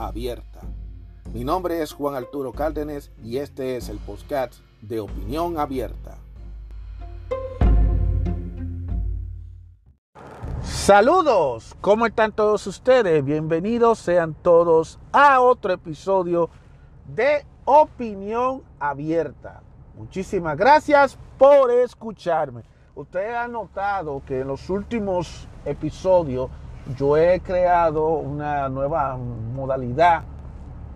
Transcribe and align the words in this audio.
abierta. 0.00 0.60
Mi 1.32 1.44
nombre 1.44 1.82
es 1.82 1.92
Juan 1.92 2.14
Arturo 2.14 2.52
Cárdenas 2.52 3.10
y 3.22 3.36
este 3.36 3.76
es 3.76 3.88
el 3.88 3.98
podcast 3.98 4.54
de 4.80 4.98
Opinión 5.00 5.58
Abierta. 5.58 6.16
Saludos, 10.62 11.76
¿cómo 11.80 12.06
están 12.06 12.32
todos 12.32 12.66
ustedes? 12.66 13.24
Bienvenidos 13.24 13.98
sean 13.98 14.34
todos 14.34 14.98
a 15.12 15.40
otro 15.40 15.72
episodio 15.72 16.48
de 17.14 17.44
Opinión 17.64 18.62
Abierta. 18.78 19.62
Muchísimas 19.96 20.56
gracias 20.56 21.18
por 21.38 21.70
escucharme. 21.70 22.62
Ustedes 22.94 23.34
han 23.34 23.52
notado 23.52 24.22
que 24.26 24.40
en 24.40 24.48
los 24.48 24.68
últimos 24.70 25.46
episodios 25.64 26.50
yo 26.96 27.16
he 27.16 27.40
creado 27.40 28.08
una 28.08 28.68
nueva 28.68 29.16
modalidad 29.16 30.22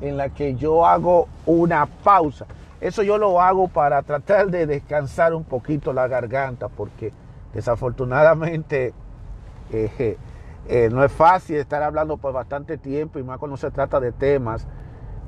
en 0.01 0.17
la 0.17 0.29
que 0.29 0.55
yo 0.55 0.87
hago 0.87 1.29
una 1.47 1.87
pausa. 1.87 2.47
Eso 2.81 3.03
yo 3.03 3.19
lo 3.19 3.41
hago 3.41 3.69
para 3.69 4.03
tratar 4.03 4.51
de 4.51 4.67
descansar 4.67 5.35
un 5.35 5.45
poquito 5.45 5.93
la 5.93 6.07
garganta 6.09 6.69
porque 6.69 7.13
desafortunadamente 7.55 8.93
eh, 9.73 10.19
eh, 10.69 10.89
no 10.91 11.05
es 11.05 11.13
fácil 11.13 11.57
estar 11.57 11.83
hablando 11.83 12.17
por 12.17 12.33
bastante 12.33 12.79
tiempo 12.79 13.19
y 13.19 13.23
más 13.23 13.39
cuando 13.39 13.57
se 13.57 13.71
trata 13.71 14.01
de 14.01 14.13
temas 14.13 14.67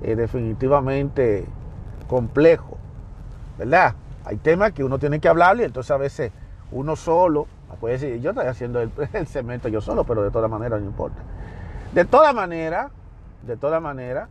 eh, 0.02 0.16
definitivamente 0.16 1.46
complejos, 2.08 2.78
¿verdad? 3.58 3.94
Hay 4.24 4.36
temas 4.36 4.72
que 4.72 4.82
uno 4.82 4.98
tiene 4.98 5.20
que 5.20 5.28
hablar 5.28 5.58
y 5.58 5.64
entonces 5.64 5.90
a 5.90 5.96
veces 5.96 6.32
uno 6.72 6.96
solo, 6.96 7.46
puede 7.76 7.98
decir, 7.98 8.20
yo 8.20 8.30
estoy 8.30 8.46
haciendo 8.46 8.80
el, 9.12 9.26
cemento 9.26 9.68
yo 9.68 9.80
solo, 9.80 10.04
pero 10.04 10.22
de 10.22 10.30
todas 10.30 10.50
maneras 10.50 10.80
no 10.80 10.86
importa. 10.86 11.18
De 11.92 12.04
todas 12.04 12.34
maneras, 12.34 12.90
de 13.42 13.56
todas 13.56 13.80
maneras, 13.80 14.28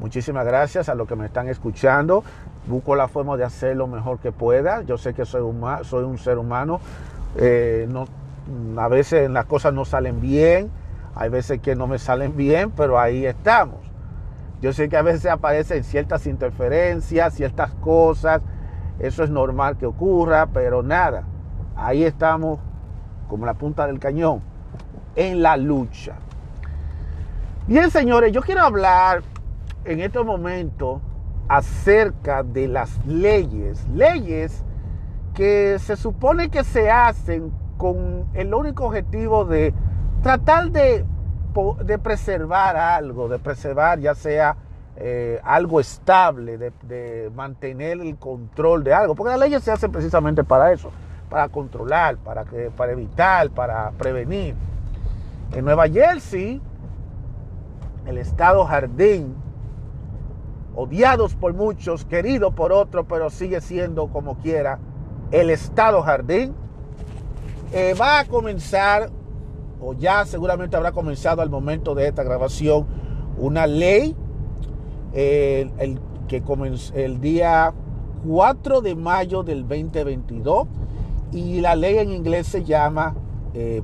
muchísimas 0.00 0.44
gracias 0.46 0.88
a 0.88 0.94
los 0.94 1.06
que 1.06 1.16
me 1.16 1.26
están 1.26 1.48
escuchando. 1.48 2.24
Busco 2.66 2.96
la 2.96 3.08
forma 3.08 3.36
de 3.36 3.44
hacer 3.44 3.76
lo 3.76 3.86
mejor 3.86 4.18
que 4.18 4.32
pueda. 4.32 4.82
Yo 4.82 4.96
sé 4.96 5.14
que 5.14 5.24
soy 5.24 5.42
un, 5.42 5.62
soy 5.84 6.04
un 6.04 6.18
ser 6.18 6.38
humano. 6.38 6.80
Eh, 7.36 7.86
no, 7.90 8.06
a 8.76 8.88
veces 8.88 9.30
las 9.30 9.46
cosas 9.46 9.72
no 9.72 9.84
salen 9.84 10.20
bien, 10.20 10.70
hay 11.14 11.28
veces 11.28 11.60
que 11.60 11.74
no 11.74 11.86
me 11.86 11.98
salen 11.98 12.36
bien, 12.36 12.70
pero 12.70 12.98
ahí 12.98 13.26
estamos. 13.26 13.78
Yo 14.60 14.72
sé 14.72 14.88
que 14.88 14.96
a 14.96 15.02
veces 15.02 15.26
aparecen 15.26 15.84
ciertas 15.84 16.26
interferencias, 16.26 17.34
ciertas 17.34 17.72
cosas, 17.74 18.42
eso 18.98 19.24
es 19.24 19.30
normal 19.30 19.76
que 19.76 19.86
ocurra, 19.86 20.46
pero 20.46 20.82
nada, 20.82 21.24
ahí 21.76 22.04
estamos 22.04 22.60
como 23.28 23.46
la 23.46 23.54
punta 23.54 23.86
del 23.86 23.98
cañón, 23.98 24.42
en 25.16 25.42
la 25.42 25.56
lucha. 25.56 26.14
Bien, 27.66 27.90
señores, 27.90 28.32
yo 28.32 28.42
quiero 28.42 28.62
hablar 28.62 29.22
en 29.84 30.00
este 30.00 30.22
momento 30.22 31.00
acerca 31.48 32.42
de 32.42 32.68
las 32.68 33.04
leyes, 33.06 33.86
leyes 33.88 34.64
que 35.34 35.78
se 35.78 35.96
supone 35.96 36.48
que 36.48 36.64
se 36.64 36.90
hacen 36.90 37.52
con 37.76 38.26
el 38.34 38.54
único 38.54 38.86
objetivo 38.86 39.44
de 39.44 39.74
tratar 40.22 40.70
de, 40.70 41.04
de 41.84 41.98
preservar 41.98 42.76
algo, 42.76 43.28
de 43.28 43.38
preservar 43.38 43.98
ya 43.98 44.14
sea 44.14 44.56
eh, 44.96 45.40
algo 45.42 45.80
estable, 45.80 46.56
de, 46.56 47.30
mantener 47.34 48.00
el 48.00 48.16
control 48.16 48.84
de 48.84 48.94
algo, 48.94 49.16
porque 49.16 49.30
las 49.30 49.40
leyes 49.40 49.62
se 49.64 49.72
hacen 49.72 49.90
precisamente 49.90 50.44
para 50.44 50.72
eso, 50.72 50.90
para 51.34 51.48
controlar, 51.48 52.16
para, 52.18 52.44
que, 52.44 52.70
para 52.70 52.92
evitar, 52.92 53.50
para 53.50 53.90
prevenir. 53.98 54.54
En 55.52 55.64
Nueva 55.64 55.88
Jersey, 55.88 56.62
el 58.06 58.18
estado 58.18 58.64
jardín, 58.64 59.34
odiados 60.76 61.34
por 61.34 61.52
muchos, 61.52 62.04
querido 62.04 62.52
por 62.52 62.70
otros, 62.72 63.06
pero 63.08 63.30
sigue 63.30 63.60
siendo 63.60 64.06
como 64.06 64.38
quiera, 64.38 64.78
el 65.32 65.50
estado 65.50 66.02
jardín, 66.02 66.54
eh, 67.72 67.96
va 68.00 68.20
a 68.20 68.26
comenzar, 68.26 69.10
o 69.80 69.92
ya 69.92 70.24
seguramente 70.26 70.76
habrá 70.76 70.92
comenzado 70.92 71.42
al 71.42 71.50
momento 71.50 71.96
de 71.96 72.06
esta 72.06 72.22
grabación, 72.22 72.86
una 73.38 73.66
ley 73.66 74.14
el, 75.12 76.00
que 76.28 76.42
comenzó 76.42 76.94
el 76.94 77.20
día 77.20 77.74
4 78.24 78.82
de 78.82 78.94
mayo 78.94 79.42
del 79.42 79.62
2022 79.66 80.68
y 81.32 81.60
la 81.60 81.74
ley 81.74 81.98
en 81.98 82.10
inglés 82.10 82.46
se 82.46 82.64
llama 82.64 83.14
eh, 83.54 83.82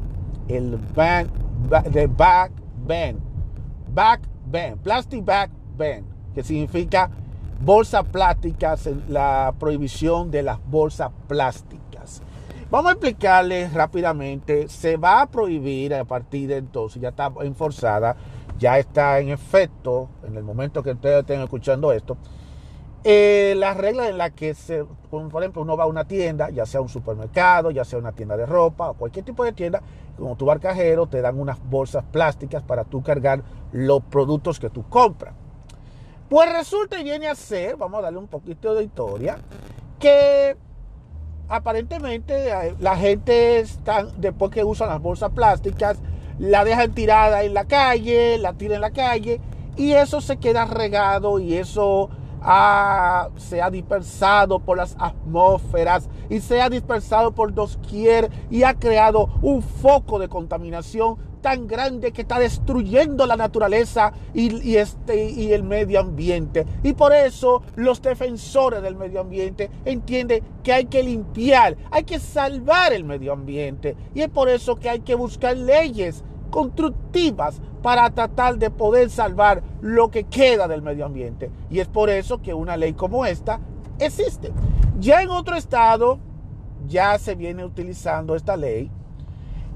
el 0.48 0.76
ban, 0.94 1.28
the 1.92 2.06
back 2.06 2.52
ban, 2.86 3.18
back 3.92 4.22
ban, 4.46 4.78
plastic 4.78 5.24
back 5.24 5.50
ban, 5.76 6.04
que 6.34 6.42
significa 6.42 7.10
bolsas 7.60 8.04
plásticas, 8.04 8.88
la 9.08 9.54
prohibición 9.58 10.30
de 10.30 10.42
las 10.42 10.58
bolsas 10.66 11.10
plásticas. 11.28 12.22
Vamos 12.70 12.90
a 12.90 12.92
explicarles 12.92 13.72
rápidamente. 13.74 14.68
Se 14.68 14.96
va 14.96 15.22
a 15.22 15.26
prohibir 15.26 15.92
a 15.92 16.04
partir 16.04 16.48
de 16.48 16.58
entonces, 16.58 17.02
ya 17.02 17.08
está 17.08 17.32
enforzada, 17.42 18.16
ya 18.58 18.78
está 18.78 19.18
en 19.18 19.30
efecto 19.30 20.08
en 20.26 20.36
el 20.36 20.44
momento 20.44 20.82
que 20.82 20.92
ustedes 20.92 21.20
estén 21.20 21.40
escuchando 21.40 21.92
esto. 21.92 22.16
Eh, 23.02 23.54
las 23.56 23.78
reglas 23.78 24.10
en 24.10 24.18
las 24.18 24.32
que, 24.32 24.54
se, 24.54 24.84
por 25.10 25.42
ejemplo, 25.42 25.62
uno 25.62 25.76
va 25.76 25.84
a 25.84 25.86
una 25.86 26.04
tienda, 26.04 26.50
ya 26.50 26.66
sea 26.66 26.82
un 26.82 26.90
supermercado, 26.90 27.70
ya 27.70 27.84
sea 27.84 27.98
una 27.98 28.12
tienda 28.12 28.36
de 28.36 28.44
ropa 28.44 28.90
o 28.90 28.94
cualquier 28.94 29.24
tipo 29.24 29.42
de 29.44 29.52
tienda, 29.52 29.80
como 30.18 30.36
tu 30.36 30.44
barcajero, 30.44 31.06
te 31.06 31.22
dan 31.22 31.40
unas 31.40 31.58
bolsas 31.70 32.04
plásticas 32.12 32.62
para 32.62 32.84
tú 32.84 33.02
cargar 33.02 33.42
los 33.72 34.02
productos 34.02 34.60
que 34.60 34.68
tú 34.68 34.86
compras. 34.88 35.34
Pues 36.28 36.52
resulta 36.52 37.00
y 37.00 37.04
viene 37.04 37.28
a 37.28 37.34
ser, 37.34 37.76
vamos 37.76 38.00
a 38.00 38.02
darle 38.02 38.18
un 38.18 38.28
poquito 38.28 38.74
de 38.74 38.84
historia, 38.84 39.38
que 39.98 40.56
aparentemente 41.48 42.50
eh, 42.50 42.74
la 42.78 42.96
gente 42.96 43.60
está, 43.60 44.04
después 44.04 44.52
que 44.52 44.62
usan 44.62 44.90
las 44.90 45.00
bolsas 45.00 45.30
plásticas, 45.32 45.98
la 46.38 46.64
dejan 46.64 46.92
tirada 46.94 47.42
en 47.44 47.54
la 47.54 47.64
calle, 47.64 48.38
la 48.38 48.52
tiran 48.52 48.76
en 48.76 48.80
la 48.82 48.90
calle 48.90 49.40
y 49.76 49.92
eso 49.92 50.20
se 50.20 50.36
queda 50.36 50.66
regado 50.66 51.38
y 51.38 51.56
eso 51.56 52.10
se 53.36 53.62
ha 53.62 53.70
dispersado 53.70 54.58
por 54.58 54.78
las 54.78 54.96
atmósferas 54.98 56.08
y 56.28 56.40
se 56.40 56.60
ha 56.60 56.70
dispersado 56.70 57.32
por 57.32 57.52
doquier 57.52 58.30
y 58.50 58.62
ha 58.62 58.74
creado 58.74 59.28
un 59.42 59.62
foco 59.62 60.18
de 60.18 60.28
contaminación 60.28 61.30
tan 61.40 61.66
grande 61.66 62.12
que 62.12 62.22
está 62.22 62.38
destruyendo 62.38 63.26
la 63.26 63.36
naturaleza 63.36 64.12
y, 64.34 64.76
este, 64.76 65.30
y 65.30 65.52
el 65.52 65.62
medio 65.62 66.00
ambiente. 66.00 66.66
Y 66.82 66.92
por 66.92 67.12
eso 67.12 67.62
los 67.76 68.00
defensores 68.02 68.82
del 68.82 68.96
medio 68.96 69.20
ambiente 69.20 69.70
entienden 69.84 70.42
que 70.62 70.72
hay 70.72 70.86
que 70.86 71.02
limpiar, 71.02 71.76
hay 71.90 72.04
que 72.04 72.18
salvar 72.18 72.92
el 72.92 73.04
medio 73.04 73.32
ambiente. 73.32 73.96
Y 74.14 74.22
es 74.22 74.28
por 74.28 74.48
eso 74.48 74.76
que 74.76 74.90
hay 74.90 75.00
que 75.00 75.14
buscar 75.14 75.56
leyes 75.56 76.24
constructivas 76.50 77.60
para 77.82 78.10
tratar 78.10 78.58
de 78.58 78.70
poder 78.70 79.10
salvar 79.10 79.62
lo 79.80 80.10
que 80.10 80.24
queda 80.24 80.68
del 80.68 80.82
medio 80.82 81.06
ambiente. 81.06 81.50
Y 81.70 81.80
es 81.80 81.88
por 81.88 82.10
eso 82.10 82.42
que 82.42 82.52
una 82.54 82.76
ley 82.76 82.92
como 82.92 83.24
esta 83.24 83.60
existe. 83.98 84.52
Ya 84.98 85.22
en 85.22 85.30
otro 85.30 85.56
estado 85.56 86.18
ya 86.86 87.18
se 87.18 87.34
viene 87.34 87.64
utilizando 87.64 88.34
esta 88.34 88.56
ley 88.56 88.90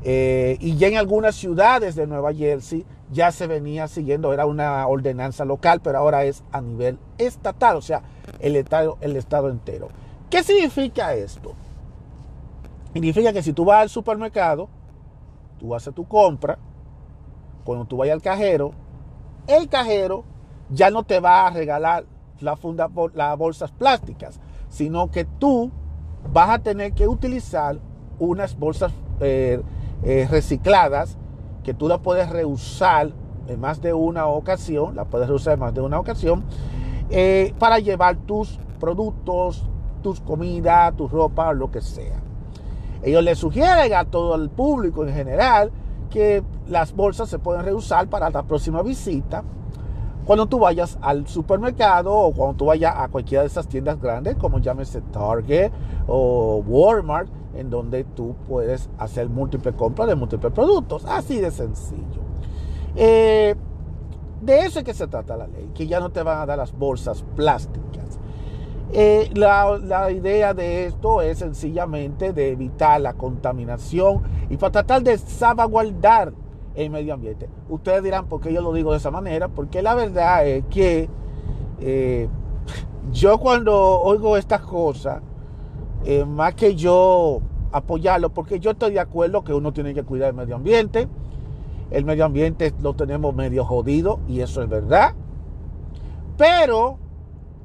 eh, 0.02 0.58
y 0.60 0.76
ya 0.76 0.88
en 0.88 0.98
algunas 0.98 1.34
ciudades 1.34 1.94
de 1.94 2.06
Nueva 2.06 2.34
Jersey 2.34 2.84
ya 3.10 3.32
se 3.32 3.46
venía 3.46 3.88
siguiendo, 3.88 4.32
era 4.32 4.44
una 4.44 4.86
ordenanza 4.86 5.44
local, 5.46 5.80
pero 5.82 5.98
ahora 5.98 6.24
es 6.24 6.42
a 6.52 6.60
nivel 6.60 6.98
estatal, 7.16 7.76
o 7.76 7.82
sea, 7.82 8.02
el 8.40 8.56
estado, 8.56 8.98
el 9.00 9.16
estado 9.16 9.48
entero. 9.48 9.88
¿Qué 10.28 10.42
significa 10.42 11.14
esto? 11.14 11.54
Significa 12.92 13.32
que 13.32 13.42
si 13.42 13.52
tú 13.52 13.64
vas 13.64 13.82
al 13.82 13.88
supermercado, 13.88 14.68
tú 15.64 15.74
haces 15.74 15.94
tu 15.94 16.06
compra, 16.06 16.58
cuando 17.64 17.86
tú 17.86 17.96
vayas 17.96 18.12
al 18.12 18.20
cajero, 18.20 18.72
el 19.46 19.66
cajero 19.70 20.24
ya 20.68 20.90
no 20.90 21.04
te 21.04 21.20
va 21.20 21.46
a 21.46 21.50
regalar 21.50 22.04
las 22.40 23.38
bolsas 23.38 23.72
plásticas, 23.72 24.40
sino 24.68 25.10
que 25.10 25.24
tú 25.24 25.70
vas 26.30 26.50
a 26.50 26.58
tener 26.58 26.92
que 26.92 27.08
utilizar 27.08 27.78
unas 28.18 28.58
bolsas 28.58 28.92
eh, 29.20 29.62
eh, 30.02 30.28
recicladas 30.30 31.16
que 31.62 31.72
tú 31.72 31.88
las 31.88 32.00
puedes 32.00 32.28
reusar 32.28 33.12
en 33.48 33.58
más 33.58 33.80
de 33.80 33.94
una 33.94 34.26
ocasión, 34.26 34.94
la 34.96 35.06
puedes 35.06 35.28
reusar 35.28 35.54
en 35.54 35.60
más 35.60 35.72
de 35.72 35.80
una 35.80 35.98
ocasión, 35.98 36.44
eh, 37.08 37.54
para 37.58 37.78
llevar 37.78 38.16
tus 38.16 38.58
productos, 38.78 39.66
tus 40.02 40.20
comidas, 40.20 40.94
tu 40.94 41.08
ropa, 41.08 41.54
lo 41.54 41.70
que 41.70 41.80
sea. 41.80 42.23
Ellos 43.04 43.22
le 43.22 43.34
sugieren 43.34 43.92
a 43.92 44.04
todo 44.06 44.34
el 44.34 44.48
público 44.48 45.06
en 45.06 45.14
general 45.14 45.70
que 46.10 46.42
las 46.68 46.94
bolsas 46.94 47.28
se 47.28 47.38
pueden 47.38 47.64
reusar 47.64 48.08
para 48.08 48.30
la 48.30 48.42
próxima 48.44 48.82
visita. 48.82 49.44
Cuando 50.24 50.46
tú 50.46 50.58
vayas 50.58 50.98
al 51.02 51.26
supermercado 51.26 52.14
o 52.14 52.32
cuando 52.32 52.56
tú 52.56 52.64
vayas 52.66 52.94
a 52.96 53.08
cualquiera 53.08 53.42
de 53.42 53.48
esas 53.48 53.68
tiendas 53.68 54.00
grandes, 54.00 54.36
como 54.36 54.58
llámese 54.58 55.02
Target 55.02 55.70
o 56.06 56.64
Walmart, 56.66 57.28
en 57.54 57.68
donde 57.68 58.04
tú 58.04 58.34
puedes 58.48 58.88
hacer 58.98 59.28
múltiples 59.28 59.74
compras 59.74 60.08
de 60.08 60.14
múltiples 60.14 60.52
productos. 60.52 61.04
Así 61.04 61.40
de 61.40 61.50
sencillo. 61.50 62.22
Eh, 62.96 63.54
de 64.40 64.60
eso 64.60 64.78
es 64.78 64.84
que 64.84 64.94
se 64.94 65.06
trata 65.06 65.36
la 65.36 65.46
ley, 65.46 65.70
que 65.74 65.86
ya 65.86 66.00
no 66.00 66.10
te 66.10 66.22
van 66.22 66.38
a 66.38 66.46
dar 66.46 66.58
las 66.58 66.72
bolsas 66.72 67.22
plásticas. 67.36 68.03
Eh, 68.96 69.28
la, 69.34 70.12
idea 70.12 70.54
de 70.54 70.86
esto 70.86 71.20
es 71.20 71.38
sencillamente 71.38 72.32
de 72.32 72.52
evitar 72.52 73.00
la 73.00 73.14
contaminación 73.14 74.22
y 74.48 74.56
para 74.56 74.70
tratar 74.70 75.02
de 75.02 75.18
salvaguardar 75.18 76.32
el 76.76 76.90
medio 76.90 77.14
ambiente. 77.14 77.48
Ustedes 77.68 78.04
dirán, 78.04 78.26
¿por 78.26 78.40
qué 78.40 78.52
yo 78.52 78.62
lo 78.62 78.72
digo 78.72 78.92
de 78.92 78.98
esa 78.98 79.10
manera? 79.10 79.48
Porque 79.48 79.82
la 79.82 79.96
verdad 79.96 80.46
es 80.46 80.64
que 80.66 81.08
eh, 81.80 82.28
yo 83.10 83.38
cuando 83.38 84.00
oigo 84.00 84.36
estas 84.36 84.60
cosas, 84.60 85.22
eh, 86.04 86.24
más 86.24 86.54
que 86.54 86.76
yo 86.76 87.40
apoyarlo, 87.72 88.30
porque 88.30 88.60
yo 88.60 88.70
estoy 88.70 88.92
de 88.92 89.00
acuerdo 89.00 89.42
que 89.42 89.52
uno 89.52 89.72
tiene 89.72 89.92
que 89.92 90.04
cuidar 90.04 90.28
el 90.28 90.36
medio 90.36 90.54
ambiente. 90.54 91.08
El 91.90 92.04
medio 92.04 92.26
ambiente 92.26 92.72
lo 92.80 92.94
tenemos 92.94 93.34
medio 93.34 93.64
jodido 93.64 94.20
y 94.28 94.38
eso 94.38 94.62
es 94.62 94.68
verdad. 94.68 95.14
Pero 96.36 96.98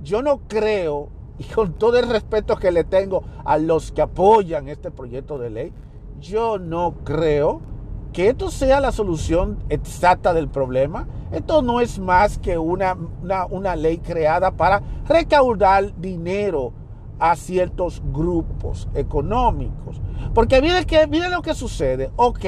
yo 0.02 0.24
no 0.24 0.40
creo 0.48 1.19
y 1.40 1.46
con 1.46 1.74
todo 1.74 1.98
el 1.98 2.08
respeto 2.08 2.58
que 2.58 2.72
le 2.72 2.84
tengo 2.84 3.24
a 3.46 3.58
los 3.58 3.92
que 3.92 4.02
apoyan 4.02 4.68
este 4.68 4.92
proyecto 4.92 5.40
de 5.40 5.50
ley, 5.50 5.74
yo 6.20 6.60
no 6.60 6.96
creo 7.04 7.62
que 8.14 8.28
esto 8.28 8.52
sea 8.52 8.80
la 8.82 8.92
solución 8.92 9.58
exacta 9.70 10.34
del 10.34 10.50
problema. 10.50 11.08
Esto 11.32 11.62
no 11.62 11.80
es 11.80 11.98
más 11.98 12.38
que 12.38 12.58
una, 12.58 12.98
una, 13.50 13.76
ley 13.76 14.00
creada 14.00 14.52
para 14.52 14.82
recaudar 15.08 15.94
dinero 16.00 16.74
a 17.20 17.36
ciertos 17.36 18.02
grupos 18.12 18.90
económicos. 18.96 20.02
Porque 20.34 20.62
miren, 20.62 20.86
que, 20.86 21.08
miren 21.08 21.32
lo 21.32 21.42
que 21.42 21.54
sucede. 21.54 22.12
Ok, 22.16 22.46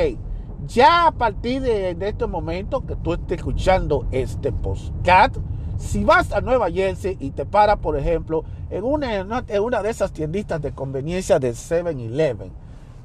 ya 0.65 1.07
a 1.07 1.11
partir 1.11 1.61
de, 1.61 1.95
este 1.99 2.27
momento 2.27 2.85
que 2.85 2.95
tú 2.95 3.13
estés 3.13 3.38
escuchando 3.38 4.07
este 4.11 4.51
podcast, 4.51 5.38
si 5.81 6.03
vas 6.03 6.31
a 6.31 6.41
Nueva 6.41 6.69
Jersey 6.69 7.17
y 7.19 7.31
te 7.31 7.45
para, 7.45 7.75
por 7.75 7.97
ejemplo, 7.97 8.43
en 8.69 8.83
una, 8.83 9.41
de 9.41 9.89
esas 9.89 10.13
tienditas 10.13 10.61
de 10.61 10.71
conveniencia 10.71 11.39
de 11.39 11.51
7-Eleven, 11.51 12.51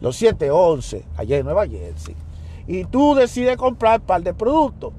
los 0.00 0.17
711, 0.17 1.05
allá 1.17 1.38
en 1.38 1.44
Nueva 1.46 1.67
Jersey, 1.67 2.14
y 2.67 2.84
tú 2.84 3.14
decides 3.14 3.56
comprar 3.56 4.00
un 4.00 4.06
par 4.06 4.23
de 4.23 4.34
productos, 4.34 4.93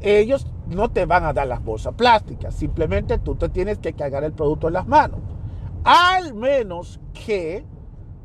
ellos 0.00 0.46
no 0.66 0.90
te 0.90 1.06
van 1.06 1.24
a 1.24 1.32
dar 1.32 1.46
las 1.46 1.64
bolsas 1.64 1.94
plásticas, 1.94 2.54
simplemente 2.54 3.18
tú 3.18 3.36
te 3.36 3.48
tienes 3.48 3.78
que 3.78 3.92
cargar 3.92 4.24
el 4.24 4.32
producto 4.32 4.66
en 4.66 4.74
las 4.74 4.86
manos. 4.86 5.20
Al 5.84 6.34
menos 6.34 7.00
que 7.26 7.64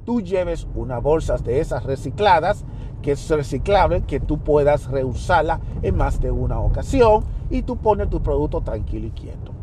tú 0.05 0.21
lleves 0.21 0.67
una 0.73 0.99
bolsa 0.99 1.37
de 1.37 1.59
esas 1.59 1.83
recicladas, 1.83 2.65
que 3.01 3.11
es 3.11 3.29
reciclable, 3.29 4.01
que 4.01 4.19
tú 4.19 4.39
puedas 4.39 4.87
reusarla 4.87 5.59
en 5.83 5.95
más 5.95 6.19
de 6.19 6.31
una 6.31 6.59
ocasión 6.59 7.36
y 7.49 7.61
tú 7.61 7.77
pones 7.77 8.09
tu 8.09 8.21
producto 8.21 8.61
tranquilo 8.61 9.07
y 9.07 9.11
quieto. 9.11 9.53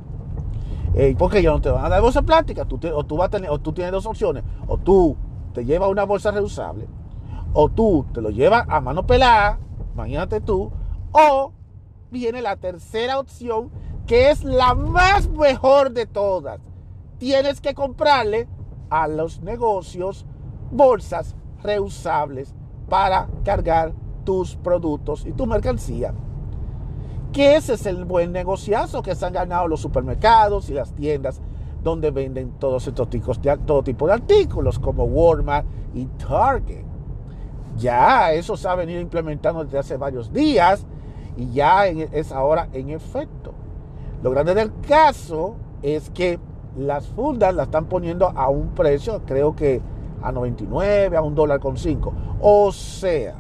Porque 1.19 1.41
ellos 1.41 1.55
no 1.55 1.61
te 1.61 1.71
van 1.71 1.85
a 1.85 1.89
dar 1.89 2.03
bolsa 2.03 2.23
plástica, 2.23 2.65
tú 2.65 2.79
o, 2.95 3.05
tú 3.05 3.17
vas 3.17 3.27
a 3.27 3.31
tener, 3.31 3.51
o 3.51 3.59
tú 3.59 3.73
tienes 3.73 3.93
dos 3.93 4.07
opciones, 4.07 4.45
o 4.67 4.79
tú 4.79 5.17
te 5.53 5.65
llevas 5.65 5.89
una 5.91 6.05
bolsa 6.05 6.31
reusable, 6.31 6.87
o 7.53 7.69
tú 7.69 8.07
te 8.13 8.21
lo 8.21 8.31
llevas 8.31 8.65
a 8.69 8.81
mano 8.81 9.05
pelada, 9.05 9.59
imagínate 9.93 10.41
tú, 10.41 10.71
o 11.11 11.53
viene 12.11 12.43
la 12.43 12.57
tercera 12.57 13.19
opción, 13.19 13.71
que 14.07 14.31
es 14.31 14.45
la 14.45 14.75
más 14.75 15.29
mejor 15.29 15.91
de 15.91 16.07
todas. 16.07 16.61
Tienes 17.19 17.61
que 17.61 17.75
comprarle 17.75 18.49
a 18.89 19.09
los 19.09 19.41
negocios 19.41 20.27
bolsas 20.71 21.35
reusables 21.63 22.55
para 22.89 23.29
cargar 23.45 23.95
tus 24.25 24.57
productos 24.57 25.27
y 25.27 25.33
tu 25.33 25.47
mercancía 25.47 26.15
que 27.35 27.57
ese 27.57 27.75
es 27.75 27.85
el 27.85 28.05
buen 28.05 28.31
negociazo 28.31 29.03
que 29.03 29.17
se 29.17 29.27
han 29.27 29.33
ganado 29.33 29.67
los 29.67 29.81
supermercados 29.81 30.71
y 30.71 30.73
las 30.73 30.95
tiendas 30.95 31.41
donde 31.83 32.13
venden 32.13 32.53
todos 32.61 32.87
estos 32.87 33.11
tipos 33.11 33.43
de, 33.43 33.57
todo 33.59 33.83
tipo 33.83 34.07
de 34.07 34.15
artículos 34.15 34.79
como 34.79 35.05
Walmart 35.05 35.67
y 35.95 36.07
Target. 36.07 36.85
Ya 37.77 38.33
eso 38.33 38.57
se 38.57 38.69
ha 38.69 38.77
venido 38.77 39.01
implementando 39.01 39.65
desde 39.65 39.79
hace 39.79 39.97
varios 39.97 40.33
días 40.33 40.87
y 41.37 41.51
ya 41.51 41.89
es 41.89 42.31
ahora 42.31 42.69
en 42.73 42.91
efecto. 42.91 43.53
Lo 44.23 44.31
grande 44.31 44.55
del 44.55 44.73
caso 44.81 45.57
es 45.83 46.11
que 46.11 46.39
las 46.79 47.09
fundas 47.09 47.53
las 47.53 47.67
están 47.67 47.87
poniendo 47.87 48.29
a 48.29 48.49
un 48.49 48.69
precio, 48.69 49.23
creo 49.27 49.57
que 49.57 49.83
a 50.23 50.31
99, 50.31 51.17
a 51.17 51.23
un 51.23 51.35
dólar 51.35 51.59
con 51.59 51.77
5. 51.77 52.15
O 52.41 52.71
sea, 52.71 53.35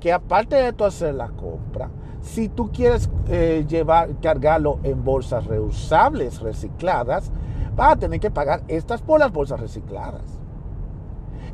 que 0.00 0.12
aparte 0.12 0.56
de 0.56 0.72
tú 0.72 0.84
hacer 0.84 1.14
la 1.14 1.28
compra, 1.28 1.90
si 2.22 2.48
tú 2.48 2.70
quieres 2.72 3.08
eh, 3.28 3.64
llevar, 3.68 4.18
cargarlo 4.20 4.78
en 4.82 5.02
bolsas 5.04 5.46
reusables, 5.46 6.40
recicladas, 6.40 7.30
vas 7.74 7.92
a 7.92 7.96
tener 7.96 8.20
que 8.20 8.30
pagar 8.30 8.62
estas 8.68 9.02
por 9.02 9.20
las 9.20 9.32
bolsas 9.32 9.60
recicladas. 9.60 10.22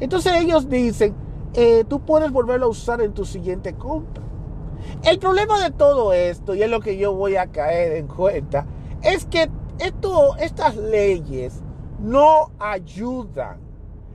Entonces 0.00 0.32
ellos 0.36 0.68
dicen, 0.68 1.14
eh, 1.54 1.84
tú 1.88 2.00
puedes 2.00 2.30
volverlo 2.30 2.66
a 2.66 2.70
usar 2.70 3.00
en 3.00 3.12
tu 3.12 3.24
siguiente 3.24 3.74
compra. 3.74 4.22
El 5.02 5.18
problema 5.18 5.62
de 5.62 5.70
todo 5.70 6.12
esto, 6.12 6.54
y 6.54 6.62
es 6.62 6.70
lo 6.70 6.80
que 6.80 6.96
yo 6.96 7.14
voy 7.14 7.36
a 7.36 7.46
caer 7.46 7.92
en 7.92 8.06
cuenta, 8.06 8.66
es 9.02 9.24
que 9.26 9.50
esto, 9.78 10.36
estas 10.36 10.76
leyes 10.76 11.62
no 11.98 12.50
ayudan. 12.58 13.60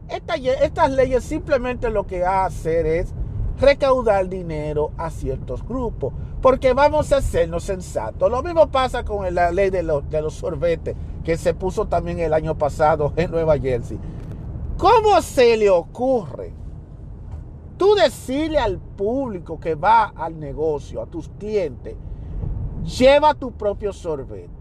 estas 0.08 0.92
leyes 0.92 1.24
simplemente 1.24 1.90
lo 1.90 2.06
que 2.06 2.26
hacen 2.26 2.86
es 2.86 3.14
recaudar 3.62 4.28
dinero 4.28 4.92
a 4.98 5.10
ciertos 5.10 5.66
grupos. 5.66 6.14
Porque 6.42 6.74
vamos 6.74 7.14
a 7.14 7.18
hacernos 7.18 7.64
sensatos. 7.64 8.30
Lo 8.30 8.44
mismo 8.44 8.68
pasa 8.68 9.06
con 9.06 9.34
la 9.34 9.52
ley 9.52 9.70
de 9.70 9.84
los, 9.84 10.10
de 10.10 10.22
los 10.22 10.34
sorbetes 10.34 10.96
que 11.24 11.38
se 11.38 11.54
puso 11.54 11.86
también 11.86 12.20
el 12.20 12.34
año 12.34 12.58
pasado 12.58 13.14
en 13.16 13.32
Nueva 13.32 13.58
Jersey. 13.58 14.00
¿Cómo 14.78 15.22
se 15.22 15.56
le 15.58 15.70
ocurre 15.70 16.52
tú 17.78 17.94
decirle 17.96 18.58
al 18.58 18.80
público 18.80 19.60
que 19.60 19.76
va 19.76 20.06
al 20.16 20.40
negocio, 20.40 21.02
a 21.02 21.06
tus 21.06 21.30
clientes, 21.30 21.96
lleva 22.84 23.36
tu 23.36 23.52
propio 23.52 23.94
sorbete? 23.94 24.61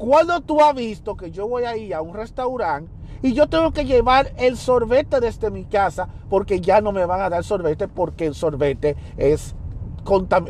Cuando 0.00 0.40
tú 0.40 0.62
has 0.62 0.74
visto 0.74 1.14
que 1.14 1.30
yo 1.30 1.46
voy 1.46 1.64
a 1.64 1.76
ir 1.76 1.94
a 1.94 2.00
un 2.00 2.14
restaurante 2.14 2.90
y 3.20 3.34
yo 3.34 3.50
tengo 3.50 3.70
que 3.72 3.84
llevar 3.84 4.32
el 4.38 4.56
sorbete 4.56 5.20
desde 5.20 5.50
mi 5.50 5.66
casa 5.66 6.08
porque 6.30 6.62
ya 6.62 6.80
no 6.80 6.90
me 6.90 7.04
van 7.04 7.20
a 7.20 7.28
dar 7.28 7.44
sorbete 7.44 7.86
porque 7.86 8.24
el 8.24 8.34
sorbete 8.34 8.96
es 9.18 9.54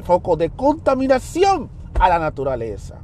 foco 0.04 0.36
de 0.36 0.50
contaminación 0.50 1.68
a 1.98 2.08
la 2.08 2.20
naturaleza. 2.20 3.00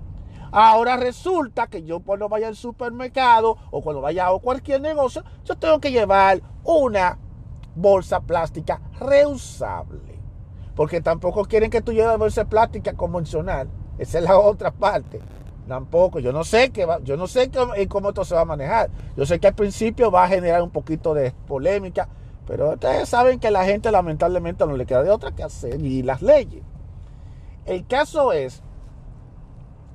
Ahora 0.53 0.97
resulta 0.97 1.67
que 1.67 1.83
yo 1.83 1.99
cuando 1.99 2.29
vaya 2.29 2.47
al 2.47 2.55
supermercado 2.55 3.57
o 3.73 3.83
cuando 3.83 4.01
vaya 4.01 4.29
a 4.29 4.39
cualquier 4.39 4.81
negocio, 4.81 5.25
yo 5.45 5.57
tengo 5.57 5.81
que 5.81 5.91
llevar 5.91 6.41
una 6.63 7.19
bolsa 7.75 8.21
plástica 8.21 8.81
reusable. 9.01 10.21
Porque 10.77 11.01
tampoco 11.01 11.45
quieren 11.47 11.71
que 11.71 11.83
tú 11.83 11.93
lleves 11.93 12.17
bolsa 12.19 12.45
plástica 12.45 12.93
convencional. 12.93 13.69
Esa 13.99 14.19
es 14.19 14.25
la 14.25 14.39
otra 14.39 14.71
parte. 14.71 15.21
Tampoco, 15.69 16.21
yo 16.21 16.33
no 16.33 16.45
sé 16.45 16.71
qué 16.71 16.87
yo 17.03 17.17
no 17.17 17.27
sé 17.27 17.51
cómo, 17.51 17.73
cómo 17.89 18.11
esto 18.11 18.25
se 18.25 18.35
va 18.35 18.43
a 18.43 18.45
manejar. 18.45 18.89
Yo 19.17 19.27
sé 19.27 19.41
que 19.41 19.49
al 19.49 19.55
principio 19.55 20.11
va 20.11 20.25
a 20.25 20.29
generar 20.29 20.63
un 20.63 20.71
poquito 20.71 21.13
de 21.13 21.33
polémica, 21.49 22.09
pero 22.47 22.75
ustedes 22.75 23.09
saben 23.09 23.41
que 23.41 23.51
la 23.51 23.65
gente 23.65 23.91
lamentablemente 23.91 24.65
no 24.67 24.77
le 24.77 24.87
queda 24.87 25.03
de 25.03 25.11
otra 25.11 25.33
que 25.33 25.43
hacer 25.43 25.81
y 25.81 26.03
las 26.03 26.23
leyes. 26.23 26.63
El 27.65 27.85
caso 27.87 28.33
es 28.33 28.63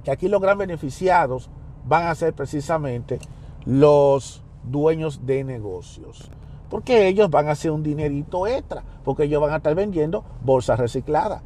que 0.03 0.11
aquí 0.11 0.27
los 0.27 0.41
gran 0.41 0.57
beneficiados 0.57 1.49
van 1.85 2.07
a 2.07 2.15
ser 2.15 2.33
precisamente 2.33 3.19
los 3.65 4.43
dueños 4.63 5.25
de 5.25 5.43
negocios. 5.43 6.29
Porque 6.69 7.07
ellos 7.07 7.29
van 7.29 7.47
a 7.47 7.51
hacer 7.51 7.71
un 7.71 7.83
dinerito 7.83 8.47
extra, 8.47 8.83
porque 9.03 9.23
ellos 9.23 9.41
van 9.41 9.51
a 9.51 9.57
estar 9.57 9.75
vendiendo 9.75 10.23
bolsas 10.41 10.79
recicladas. 10.79 11.41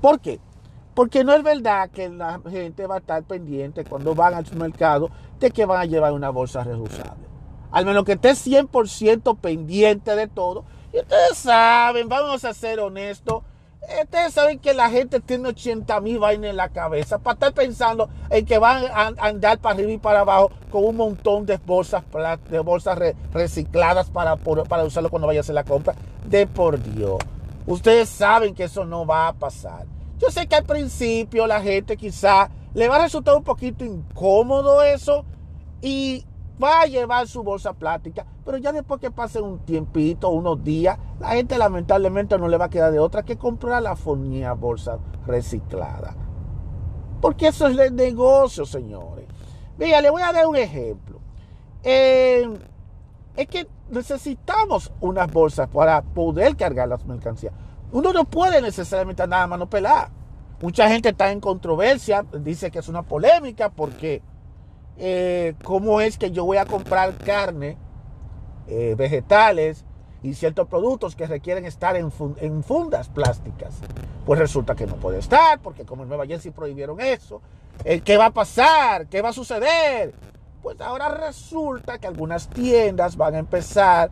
¿Por 0.00 0.20
qué? 0.20 0.40
Porque 0.94 1.24
no 1.24 1.32
es 1.32 1.42
verdad 1.42 1.90
que 1.90 2.08
la 2.08 2.40
gente 2.48 2.86
va 2.86 2.96
a 2.96 2.98
estar 2.98 3.22
pendiente 3.24 3.84
cuando 3.84 4.14
van 4.14 4.34
al 4.34 4.44
mercado 4.56 5.10
de 5.40 5.50
que 5.50 5.64
van 5.64 5.80
a 5.80 5.84
llevar 5.84 6.12
una 6.12 6.30
bolsa 6.30 6.62
reusable. 6.62 7.24
Al 7.72 7.84
menos 7.84 8.04
que 8.04 8.12
esté 8.12 8.30
100% 8.30 9.38
pendiente 9.38 10.14
de 10.14 10.28
todo. 10.28 10.64
Y 10.92 10.98
ustedes 11.00 11.38
saben, 11.38 12.08
vamos 12.08 12.44
a 12.44 12.54
ser 12.54 12.78
honestos, 12.78 13.42
Ustedes 14.02 14.32
saben 14.32 14.58
que 14.58 14.74
la 14.74 14.88
gente 14.88 15.20
tiene 15.20 15.48
80 15.48 16.00
mil 16.00 16.18
vainas 16.18 16.50
en 16.50 16.56
la 16.56 16.70
cabeza 16.70 17.18
para 17.18 17.34
estar 17.34 17.52
pensando 17.52 18.08
en 18.30 18.44
que 18.46 18.58
van 18.58 18.84
a 18.86 19.12
andar 19.18 19.58
para 19.58 19.74
arriba 19.74 19.92
y 19.92 19.98
para 19.98 20.20
abajo 20.20 20.50
con 20.70 20.84
un 20.84 20.96
montón 20.96 21.46
de 21.46 21.58
bolsas, 21.58 22.02
de 22.50 22.58
bolsas 22.60 22.98
recicladas 23.32 24.10
para, 24.10 24.36
para 24.36 24.84
usarlo 24.84 25.10
cuando 25.10 25.26
vaya 25.26 25.40
a 25.40 25.42
hacer 25.42 25.54
la 25.54 25.64
compra. 25.64 25.94
De 26.26 26.46
por 26.46 26.82
Dios. 26.82 27.18
Ustedes 27.66 28.08
saben 28.08 28.54
que 28.54 28.64
eso 28.64 28.84
no 28.84 29.06
va 29.06 29.28
a 29.28 29.32
pasar. 29.34 29.86
Yo 30.24 30.30
sé 30.30 30.46
que 30.46 30.56
al 30.56 30.64
principio 30.64 31.46
la 31.46 31.60
gente 31.60 31.98
quizá 31.98 32.48
le 32.72 32.88
va 32.88 32.96
a 32.96 33.02
resultar 33.02 33.36
un 33.36 33.44
poquito 33.44 33.84
incómodo 33.84 34.82
eso 34.82 35.26
y 35.82 36.24
va 36.62 36.80
a 36.80 36.86
llevar 36.86 37.28
su 37.28 37.42
bolsa 37.42 37.74
plástica, 37.74 38.24
pero 38.42 38.56
ya 38.56 38.72
después 38.72 39.02
que 39.02 39.10
pase 39.10 39.42
un 39.42 39.58
tiempito, 39.66 40.30
unos 40.30 40.64
días, 40.64 40.98
la 41.20 41.28
gente 41.30 41.58
lamentablemente 41.58 42.38
no 42.38 42.48
le 42.48 42.56
va 42.56 42.66
a 42.66 42.70
quedar 42.70 42.90
de 42.90 43.00
otra 43.00 43.22
que 43.22 43.36
comprar 43.36 43.82
la 43.82 43.96
fonía 43.96 44.54
bolsa 44.54 44.98
reciclada. 45.26 46.16
Porque 47.20 47.48
eso 47.48 47.66
es 47.66 47.76
el 47.76 47.94
negocio, 47.94 48.64
señores. 48.64 49.26
Mira, 49.76 50.00
le 50.00 50.08
voy 50.08 50.22
a 50.22 50.32
dar 50.32 50.46
un 50.46 50.56
ejemplo. 50.56 51.20
Eh, 51.82 52.48
es 53.36 53.46
que 53.46 53.66
necesitamos 53.90 54.90
unas 55.02 55.30
bolsas 55.30 55.68
para 55.68 56.00
poder 56.00 56.56
cargar 56.56 56.88
las 56.88 57.04
mercancías. 57.04 57.52
Uno 57.94 58.12
no 58.12 58.24
puede 58.24 58.60
necesariamente 58.60 59.22
andar 59.22 59.42
a 59.42 59.46
mano 59.46 59.70
pelada. 59.70 60.10
Mucha 60.60 60.88
gente 60.88 61.10
está 61.10 61.30
en 61.30 61.38
controversia, 61.38 62.26
dice 62.40 62.72
que 62.72 62.80
es 62.80 62.88
una 62.88 63.02
polémica 63.02 63.68
porque 63.68 64.20
eh, 64.98 65.54
cómo 65.62 66.00
es 66.00 66.18
que 66.18 66.32
yo 66.32 66.44
voy 66.44 66.56
a 66.56 66.66
comprar 66.66 67.14
carne, 67.14 67.78
eh, 68.66 68.96
vegetales 68.98 69.84
y 70.24 70.34
ciertos 70.34 70.66
productos 70.66 71.14
que 71.14 71.28
requieren 71.28 71.66
estar 71.66 71.94
en, 71.94 72.10
fundas 72.64 73.08
plásticas. 73.10 73.76
Pues 74.26 74.40
resulta 74.40 74.74
que 74.74 74.88
no 74.88 74.96
puede 74.96 75.20
estar 75.20 75.60
porque 75.60 75.84
como 75.84 76.02
en 76.02 76.08
Nueva 76.08 76.26
Jersey 76.26 76.50
prohibieron 76.50 77.00
eso. 77.00 77.42
Eh, 77.84 78.00
¿Qué 78.00 78.16
va 78.16 78.26
a 78.26 78.30
pasar? 78.32 79.06
¿Qué 79.06 79.22
va 79.22 79.28
a 79.28 79.32
suceder? 79.32 80.16
Pues 80.64 80.80
ahora 80.80 81.10
resulta 81.10 81.98
que 81.98 82.08
algunas 82.08 82.48
tiendas 82.48 83.16
van 83.16 83.36
a 83.36 83.38
empezar 83.38 84.10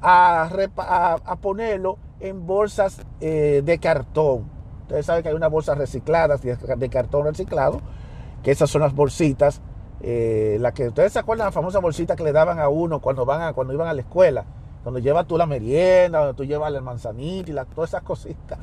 a, 0.00 1.36
ponerlo 1.40 1.98
en 2.20 2.46
bolsas 2.46 3.00
de 3.20 3.78
cartón. 3.80 4.50
Ustedes 4.82 5.06
saben 5.06 5.22
que 5.22 5.30
hay 5.30 5.34
unas 5.34 5.50
bolsas 5.50 5.78
recicladas 5.78 6.42
de 6.42 6.88
cartón 6.90 7.24
reciclado, 7.24 7.80
que 8.42 8.50
esas 8.50 8.68
son 8.68 8.82
las 8.82 8.94
bolsitas 8.94 9.62
eh, 10.06 10.60
que 10.74 10.88
ustedes 10.88 11.14
se 11.14 11.18
acuerdan 11.18 11.46
la 11.46 11.52
famosa 11.52 11.78
bolsita 11.78 12.14
que 12.14 12.24
le 12.24 12.32
daban 12.32 12.58
a 12.58 12.68
uno 12.68 13.00
cuando 13.00 13.24
van 13.24 13.40
a, 13.40 13.52
cuando 13.54 13.72
iban 13.72 13.88
a 13.88 13.94
la 13.94 14.02
escuela, 14.02 14.44
cuando 14.82 14.98
llevas 14.98 15.26
tú 15.26 15.38
la 15.38 15.46
merienda, 15.46 16.18
cuando 16.18 16.34
tú 16.34 16.44
llevas 16.44 16.74
el 16.74 16.82
manzanito 16.82 17.50
y 17.50 17.54
todas 17.74 17.88
esas 17.88 18.02
cositas, 18.02 18.58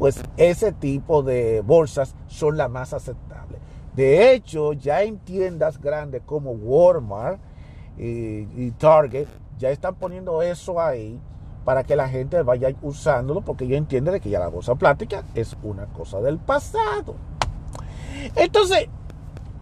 pues 0.00 0.20
ese 0.36 0.72
tipo 0.72 1.22
de 1.22 1.60
bolsas 1.60 2.16
son 2.26 2.56
las 2.56 2.68
más 2.68 2.92
aceptables. 2.92 3.60
De 3.94 4.32
hecho, 4.32 4.72
ya 4.72 5.02
en 5.04 5.18
tiendas 5.18 5.80
grandes 5.80 6.22
como 6.26 6.50
Walmart 6.52 7.38
y, 7.96 8.72
Target, 8.72 9.28
ya 9.58 9.70
están 9.70 9.94
poniendo 9.94 10.42
eso 10.42 10.80
ahí 10.80 11.20
para 11.70 11.84
que 11.84 11.94
la 11.94 12.08
gente 12.08 12.42
vaya 12.42 12.74
usándolo, 12.82 13.42
porque 13.42 13.68
yo 13.68 13.76
entiendo 13.76 14.10
de 14.10 14.20
que 14.20 14.28
ya 14.28 14.40
la 14.40 14.48
bolsa 14.48 14.74
plástica 14.74 15.22
es 15.36 15.56
una 15.62 15.86
cosa 15.86 16.20
del 16.20 16.36
pasado. 16.36 17.14
Entonces, 18.34 18.88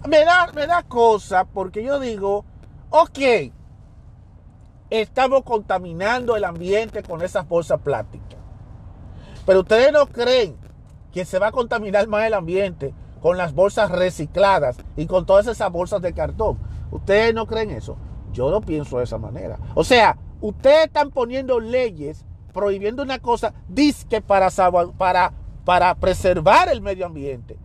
me 0.08 0.24
da, 0.24 0.50
me 0.54 0.66
da 0.66 0.84
cosa 0.84 1.44
porque 1.44 1.84
yo 1.84 2.00
digo, 2.00 2.46
ok, 2.88 3.52
estamos 4.88 5.42
contaminando 5.42 6.34
el 6.34 6.44
ambiente 6.44 7.02
con 7.02 7.20
esas 7.20 7.46
bolsas 7.46 7.78
plásticas. 7.82 8.38
Pero 9.44 9.60
ustedes 9.60 9.92
no 9.92 10.06
creen 10.06 10.56
que 11.12 11.26
se 11.26 11.38
va 11.38 11.48
a 11.48 11.52
contaminar 11.52 12.08
más 12.08 12.24
el 12.24 12.32
ambiente 12.32 12.94
con 13.20 13.36
las 13.36 13.52
bolsas 13.52 13.90
recicladas 13.90 14.78
y 14.96 15.04
con 15.04 15.26
todas 15.26 15.46
esas 15.46 15.70
bolsas 15.70 16.00
de 16.00 16.14
cartón. 16.14 16.58
Ustedes 16.90 17.34
no 17.34 17.46
creen 17.46 17.70
eso. 17.70 17.98
Yo 18.32 18.50
no 18.50 18.62
pienso 18.62 18.96
de 18.96 19.04
esa 19.04 19.18
manera. 19.18 19.58
O 19.74 19.84
sea, 19.84 20.16
ustedes 20.40 20.86
están 20.86 21.10
poniendo 21.10 21.60
leyes 21.60 22.24
prohibiendo 22.52 23.02
una 23.02 23.18
cosa, 23.18 23.54
disque 23.68 24.20
para, 24.20 24.48
para, 24.96 25.32
para 25.64 25.94
preservar 25.94 26.68
el 26.68 26.80
medio 26.80 27.06
ambiente. 27.06 27.56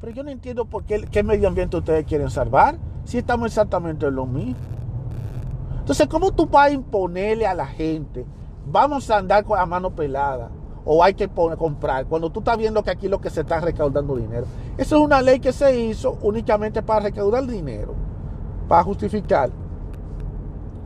Pero 0.00 0.12
yo 0.12 0.22
no 0.22 0.30
entiendo 0.30 0.66
por 0.66 0.84
qué, 0.84 1.04
qué 1.10 1.22
medio 1.22 1.48
ambiente 1.48 1.76
ustedes 1.76 2.04
quieren 2.04 2.30
salvar 2.30 2.76
si 3.04 3.18
estamos 3.18 3.46
exactamente 3.46 4.06
en 4.06 4.14
lo 4.14 4.26
mismo. 4.26 4.56
Entonces, 5.80 6.06
¿cómo 6.06 6.32
tú 6.32 6.46
vas 6.46 6.66
a 6.66 6.70
imponerle 6.70 7.46
a 7.46 7.54
la 7.54 7.66
gente, 7.66 8.24
vamos 8.66 9.10
a 9.10 9.18
andar 9.18 9.44
con 9.44 9.58
la 9.58 9.66
mano 9.66 9.90
pelada 9.90 10.50
o 10.84 11.02
hay 11.02 11.14
que 11.14 11.28
comprar, 11.28 12.06
cuando 12.06 12.30
tú 12.30 12.38
estás 12.40 12.56
viendo 12.56 12.82
que 12.84 12.90
aquí 12.90 13.08
lo 13.08 13.20
que 13.20 13.30
se 13.30 13.40
está 13.40 13.60
recaudando 13.60 14.16
dinero? 14.16 14.46
Eso 14.78 14.96
es 14.96 15.02
una 15.02 15.22
ley 15.22 15.40
que 15.40 15.52
se 15.52 15.76
hizo 15.76 16.18
únicamente 16.22 16.82
para 16.82 17.00
recaudar 17.00 17.46
dinero, 17.46 17.94
para 18.68 18.84
justificar. 18.84 19.50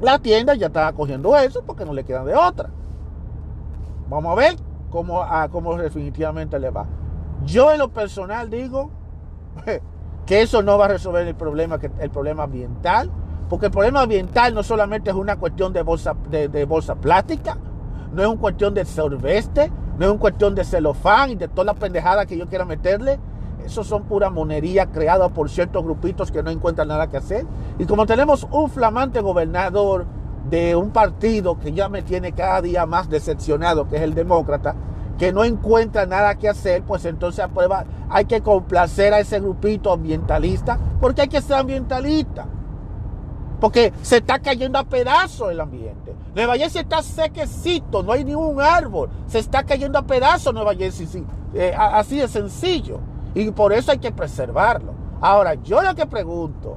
La 0.01 0.19
tienda 0.19 0.55
ya 0.55 0.69
está 0.69 0.93
cogiendo 0.93 1.37
eso 1.37 1.63
porque 1.67 1.85
no 1.85 1.93
le 1.93 2.05
quedan 2.05 2.27
de 2.27 2.35
otra. 2.35 2.71
Vamos 4.09 4.33
a 4.33 4.35
ver 4.35 4.57
cómo, 4.91 5.23
a 5.23 5.49
cómo 5.49 5.77
definitivamente 5.77 6.59
le 6.59 6.71
va. 6.71 6.87
Yo 7.45 7.71
en 7.73 7.79
lo 7.79 7.89
personal 7.91 8.51
digo, 8.51 8.91
que 10.27 10.43
eso 10.43 10.63
no 10.63 10.79
va 10.79 10.87
a 10.87 10.89
resolver 10.89 11.27
el 11.27 11.35
problema, 11.35 11.79
el 12.01 12.11
problema 12.11 12.45
ambiental, 12.45 13.11
porque 13.49 13.67
el 13.67 13.73
problema 13.73 14.03
ambiental 14.03 14.55
no 14.55 14.63
solamente 14.63 15.11
es 15.11 15.17
una 15.17 15.37
cuestión 15.37 15.73
de 15.73 15.83
bolsa, 15.83 16.15
de, 16.31 16.65
bolsa 16.65 16.95
plástica, 16.95 17.59
no 18.13 18.23
es 18.23 18.29
una 18.29 18.41
cuestión 18.41 18.75
de 18.75 18.85
sorbeste, 18.85 19.71
no 19.99 20.05
es 20.07 20.11
una 20.11 20.21
cuestión 20.21 20.55
de 20.55 20.65
celofán 20.65 21.31
y 21.31 21.35
de 21.35 21.49
toda 21.49 21.65
la 21.65 21.75
pendejada 21.75 22.27
que 22.27 22.39
yo 22.39 22.47
quiera 22.49 22.65
meterle. 22.65 23.19
Eso 23.71 23.85
son 23.85 24.03
pura 24.03 24.31
monería 24.31 24.87
creada 24.87 25.29
por 25.29 25.49
ciertos 25.49 25.85
grupitos 25.85 26.33
que 26.33 26.43
no 26.43 26.51
encuentran 26.51 26.89
nada 26.89 27.07
que 27.07 27.19
hacer. 27.19 27.47
Y 27.79 27.85
como 27.85 28.05
tenemos 28.05 28.49
un 28.51 28.69
flamante 28.69 29.21
gobernador 29.21 30.07
de 30.51 30.75
un 30.75 30.91
partido 30.91 31.57
que 31.57 31.71
ya 31.71 31.89
me 31.89 32.03
tiene 32.03 32.33
cada 32.33 32.61
día 32.63 32.85
más 32.85 33.09
decepcionado, 33.09 33.87
que 33.87 33.95
es 33.95 34.03
el 34.03 34.13
demócrata, 34.13 34.75
que 35.17 35.33
no 35.33 35.45
encuentra 35.45 36.05
nada 36.05 36.35
que 36.35 36.49
hacer, 36.49 36.83
pues 36.83 37.05
entonces 37.05 37.47
prueba, 37.55 37.85
hay 38.09 38.25
que 38.25 38.41
complacer 38.41 39.15
a 39.15 39.21
ese 39.21 39.39
grupito 39.39 39.93
ambientalista, 39.93 40.77
porque 41.01 41.23
hay 41.23 41.29
que 41.29 41.41
ser 41.41 41.59
ambientalista. 41.59 42.49
Porque 43.61 43.93
se 44.03 44.17
está 44.17 44.41
cayendo 44.41 44.81
a 44.81 44.85
pedazos 44.85 45.53
el 45.53 45.61
ambiente. 45.61 46.13
Nueva 46.35 46.57
Jersey 46.57 46.83
está 46.83 47.03
sequecito, 47.03 48.03
no 48.03 48.11
hay 48.11 48.25
ningún 48.25 48.61
árbol. 48.61 49.11
Se 49.29 49.39
está 49.39 49.63
cayendo 49.63 49.97
a 49.97 50.03
pedazos 50.03 50.53
Nueva 50.53 50.75
Jersey, 50.75 51.07
sí, 51.07 51.25
eh, 51.55 51.73
así 51.79 52.19
de 52.19 52.27
sencillo. 52.27 52.99
Y 53.35 53.51
por 53.51 53.73
eso 53.73 53.93
hay 53.93 53.99
que 53.99 54.13
preservarlo. 54.13 54.93
Ahora, 55.21 55.55
yo 55.55 55.83
lo 55.83 55.95
que 55.95 56.07
pregunto, 56.07 56.77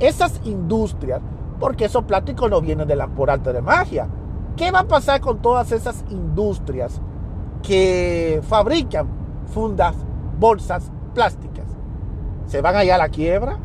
esas 0.00 0.40
industrias, 0.44 1.20
porque 1.58 1.86
esos 1.86 2.04
plásticos 2.04 2.50
no 2.50 2.60
vienen 2.60 2.86
de 2.86 2.96
la, 2.96 3.06
por 3.08 3.30
arte 3.30 3.52
de 3.52 3.62
magia, 3.62 4.08
¿Qué 4.58 4.72
va 4.72 4.80
a 4.80 4.88
pasar 4.88 5.20
con 5.20 5.38
todas 5.38 5.70
esas 5.70 6.04
industrias 6.10 7.00
que 7.62 8.40
fabrican 8.42 9.06
fundas, 9.46 9.94
bolsas 10.36 10.90
plásticas? 11.14 11.64
¿Se 12.46 12.60
van 12.60 12.74
a 12.74 12.82
ir 12.82 12.90
a 12.92 12.98
la 12.98 13.08
quiebra? 13.08 13.56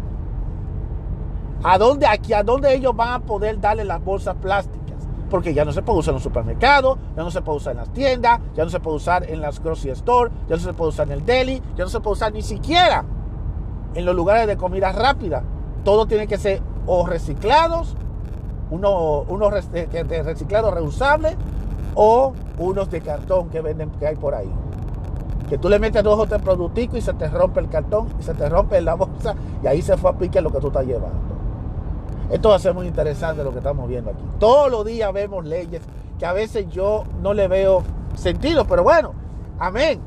¿A 1.63 1.79
dónde, 1.79 2.05
aquí, 2.05 2.33
¿A 2.33 2.43
dónde 2.43 2.75
ellos 2.75 2.95
van 2.95 3.13
a 3.13 3.19
poder 3.25 3.59
darle 3.59 3.85
las 3.85 4.05
bolsas 4.05 4.35
plásticas? 4.35 4.82
Porque 5.33 5.51
ya 5.51 5.65
no 5.65 5.71
se 5.71 5.81
puede 5.81 5.97
usar 5.97 6.11
en 6.11 6.17
los 6.17 6.21
supermercados, 6.21 6.99
ya 7.17 7.23
no 7.23 7.31
se 7.31 7.41
puede 7.41 7.57
usar 7.57 7.71
en 7.71 7.77
las 7.77 7.89
tiendas, 7.89 8.39
ya 8.53 8.65
no 8.65 8.69
se 8.69 8.79
puede 8.79 8.97
usar 8.97 9.27
en 9.27 9.41
las 9.41 9.59
grocery 9.63 9.89
store, 9.89 10.29
ya 10.47 10.57
no 10.57 10.61
se 10.61 10.73
puede 10.73 10.89
usar 10.89 11.07
en 11.07 11.13
el 11.13 11.25
deli, 11.25 11.59
ya 11.75 11.85
no 11.85 11.89
se 11.89 11.99
puede 12.01 12.13
usar 12.13 12.33
ni 12.33 12.43
siquiera 12.43 13.03
en 13.95 14.05
los 14.05 14.15
lugares 14.15 14.45
de 14.45 14.57
comida 14.57 14.91
rápida. 14.91 15.41
Todo 15.83 16.05
tiene 16.05 16.27
que 16.27 16.37
ser 16.37 16.61
o 16.85 17.07
reciclados 17.07 17.95
unos, 18.69 19.25
unos 19.27 19.71
de 19.71 20.23
reciclado 20.23 20.69
reusable 20.69 21.35
o 21.95 22.33
unos 22.59 22.91
de 22.91 23.01
cartón 23.01 23.49
que 23.49 23.61
venden 23.61 23.89
que 23.89 24.05
hay 24.05 24.15
por 24.15 24.35
ahí. 24.35 24.53
Que 25.49 25.57
tú 25.57 25.67
le 25.67 25.79
metes 25.79 26.03
dos 26.03 26.19
o 26.19 26.27
tres 26.27 26.43
y 26.93 27.01
se 27.01 27.13
te 27.13 27.27
rompe 27.27 27.59
el 27.59 27.69
cartón 27.69 28.07
y 28.19 28.21
se 28.21 28.35
te 28.35 28.47
rompe 28.49 28.79
la 28.81 28.93
bolsa 28.93 29.33
y 29.63 29.65
ahí 29.65 29.81
se 29.81 29.97
fue 29.97 30.11
a 30.11 30.13
pique 30.13 30.39
lo 30.41 30.51
que 30.51 30.59
tú 30.59 30.67
estás 30.67 30.85
llevando. 30.85 31.32
Esto 32.31 32.49
va 32.49 32.55
a 32.55 32.59
ser 32.59 32.73
muy 32.73 32.87
interesante 32.87 33.43
lo 33.43 33.51
que 33.51 33.57
estamos 33.57 33.87
viendo 33.87 34.11
aquí. 34.11 34.23
Todos 34.39 34.71
los 34.71 34.85
días 34.85 35.11
vemos 35.13 35.45
leyes 35.45 35.81
que 36.17 36.25
a 36.25 36.33
veces 36.33 36.69
yo 36.69 37.03
no 37.21 37.33
le 37.33 37.47
veo 37.47 37.83
sentido, 38.15 38.65
pero 38.65 38.83
bueno, 38.83 39.13
amén. 39.59 40.01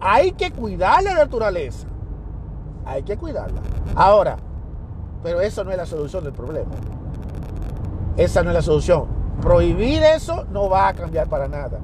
Hay 0.00 0.32
que 0.32 0.50
cuidar 0.50 1.02
la 1.02 1.14
naturaleza. 1.14 1.86
Hay 2.84 3.02
que 3.04 3.16
cuidarla. 3.16 3.60
Ahora, 3.94 4.36
pero 5.22 5.40
eso 5.40 5.62
no 5.62 5.70
es 5.70 5.76
la 5.76 5.86
solución 5.86 6.24
del 6.24 6.32
problema. 6.32 6.72
Esa 8.16 8.42
no 8.42 8.50
es 8.50 8.54
la 8.54 8.62
solución. 8.62 9.06
Prohibir 9.40 10.02
eso 10.02 10.44
no 10.50 10.68
va 10.68 10.88
a 10.88 10.94
cambiar 10.94 11.28
para 11.28 11.48
nada. 11.48 11.78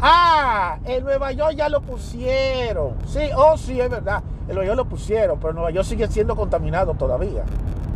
Ah, 0.00 0.78
en 0.84 1.04
Nueva 1.04 1.32
York 1.32 1.54
ya 1.56 1.68
lo 1.68 1.80
pusieron. 1.80 2.94
Sí, 3.06 3.30
oh 3.36 3.56
sí, 3.56 3.80
es 3.80 3.90
verdad. 3.90 4.22
En 4.48 4.54
Nueva 4.54 4.66
York 4.66 4.76
lo 4.76 4.84
pusieron, 4.84 5.38
pero 5.40 5.52
Nueva 5.52 5.70
York 5.70 5.86
sigue 5.86 6.06
siendo 6.08 6.36
contaminado 6.36 6.94
todavía. 6.94 7.44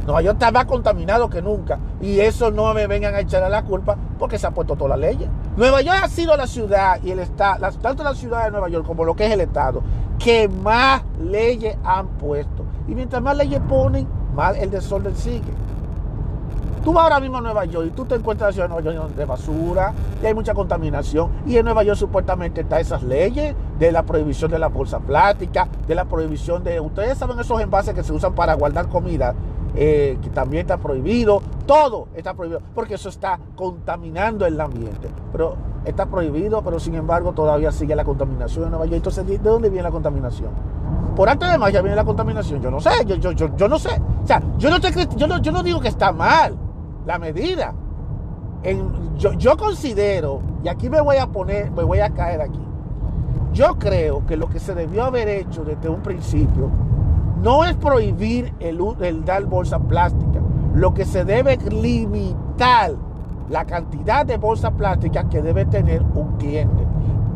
Nueva 0.05 0.23
York 0.23 0.35
está 0.35 0.51
más 0.51 0.65
contaminado 0.65 1.31
que 1.31 1.43
nunca. 1.43 1.79
Y 2.01 2.21
eso 2.21 2.51
no 2.51 2.75
me 2.75 2.87
vengan 2.87 3.15
a 3.15 3.21
echar 3.21 3.43
a 3.43 3.49
la 3.49 3.63
culpa 3.65 3.97
porque 4.19 4.39
se 4.39 4.47
ha 4.47 4.51
puesto 4.51 4.77
todas 4.77 4.99
las 4.99 5.11
leyes. 5.11 5.29
Nueva 5.57 5.83
York 5.83 5.99
ha 6.03 6.09
sido 6.09 6.37
la 6.37 6.47
ciudad 6.47 7.01
y 7.03 7.11
el 7.11 7.21
estado, 7.21 7.71
tanto 7.81 8.03
la 8.03 8.15
ciudad 8.15 8.45
de 8.45 8.51
Nueva 8.51 8.69
York 8.69 8.87
como 8.87 9.05
lo 9.05 9.15
que 9.15 9.27
es 9.27 9.33
el 9.33 9.41
estado, 9.41 9.83
que 10.19 10.49
más 10.49 11.03
leyes 11.23 11.77
han 11.85 12.09
puesto. 12.09 12.65
Y 12.89 12.95
mientras 12.95 13.23
más 13.23 13.37
leyes 13.37 13.61
ponen, 13.69 14.09
más 14.35 14.57
el 14.57 14.71
desorden 14.71 15.15
sigue. 15.15 15.53
Tú 16.83 16.93
vas 16.93 17.05
ahora 17.05 17.21
mismo 17.21 17.39
a 17.39 17.41
Nueva 17.41 17.65
York 17.65 17.87
y 17.87 17.91
tú 17.91 18.05
te 18.05 18.17
encuentras 18.17 18.59
en 18.59 18.69
Nueva 18.69 18.93
York 18.93 19.15
de 19.15 19.25
basura 19.25 19.93
y 20.21 20.27
hay 20.27 20.35
mucha 20.35 20.53
contaminación. 20.53 21.31
Y 21.47 21.57
en 21.57 21.65
Nueva 21.65 21.85
York 21.85 21.97
supuestamente 21.97 22.63
está 22.63 22.81
esas 22.81 23.05
leyes 23.05 23.55
de 23.79 23.93
la 23.93 24.03
prohibición 24.03 24.51
de 24.51 24.59
la 24.59 24.67
bolsa 24.67 24.99
plástica, 24.99 25.69
de 25.87 25.95
la 25.95 26.07
prohibición 26.07 26.65
de... 26.65 26.81
Ustedes 26.81 27.19
saben 27.19 27.39
esos 27.39 27.61
envases 27.61 27.95
que 27.95 28.03
se 28.03 28.13
usan 28.13 28.35
para 28.35 28.55
guardar 28.55 28.89
comida, 28.89 29.33
eh, 29.75 30.19
que 30.23 30.31
también 30.31 30.63
está 30.63 30.77
prohibido. 30.77 31.43
Todo 31.67 32.09
está 32.15 32.35
prohibido 32.35 32.61
porque 32.75 32.95
eso 32.95 33.09
está 33.09 33.39
contaminando 33.57 34.47
el 34.47 34.61
ambiente. 34.61 35.09
Pero 35.33 35.57
está 35.85 36.07
prohibido, 36.07 36.63
pero 36.63 36.79
sin 36.79 36.95
embargo 36.95 37.33
todavía 37.33 37.73
sigue 37.73 37.97
la 37.97 38.05
contaminación 38.05 38.65
en 38.65 38.71
Nueva 38.71 38.87
York. 38.87 38.97
Entonces, 38.97 39.27
¿de 39.27 39.39
dónde 39.39 39.69
viene 39.69 39.85
la 39.85 39.91
contaminación? 39.91 40.51
Por 41.17 41.29
antes 41.29 41.49
de 41.51 41.73
ya 41.73 41.83
viene 41.83 41.97
la 41.97 42.05
contaminación. 42.05 42.61
Yo 42.63 42.71
no 42.71 42.81
sé, 42.81 42.91
yo, 43.07 43.17
yo, 43.17 43.33
yo, 43.33 43.55
yo 43.57 43.69
no 43.69 43.79
sé. 43.79 44.01
O 44.23 44.27
sea, 44.27 44.43
yo 44.59 44.71
no, 44.71 44.79
yo, 44.79 45.27
no, 45.27 45.39
yo 45.43 45.53
no 45.53 45.63
digo 45.63 45.81
que 45.81 45.89
está 45.89 46.13
mal 46.13 46.57
la 47.07 47.19
medida. 47.19 47.75
yo, 49.19 49.57
considero, 49.57 50.41
y 50.63 50.69
aquí 50.69 50.89
me 50.89 51.01
voy 51.01 51.17
a 51.17 51.27
poner, 51.27 51.71
me 51.71 51.83
voy 51.83 52.01
a 52.01 52.11
caer 52.11 52.41
aquí. 52.41 52.61
Yo 53.53 53.79
creo 53.79 54.25
que 54.27 54.37
lo 54.37 54.49
que 54.49 54.59
se 54.59 54.75
debió 54.75 55.05
haber 55.05 55.29
hecho 55.29 55.63
desde 55.65 55.89
un 55.89 56.01
principio 56.01 56.71
no 57.43 57.65
es 57.65 57.75
prohibir 57.75 58.55
el, 58.61 59.25
dar 59.25 59.45
bolsa 59.47 59.79
plástica. 59.81 60.41
Lo 60.75 60.95
que 60.95 61.05
se 61.05 61.25
debe 61.25 61.57
limitar 61.57 62.93
la 63.51 63.65
cantidad 63.65 64.25
de 64.25 64.37
bolsa 64.37 64.71
plástica 64.71 65.29
que 65.29 65.43
debe 65.43 65.67
tener 65.67 66.03
un 66.15 66.37
cliente. 66.39 66.87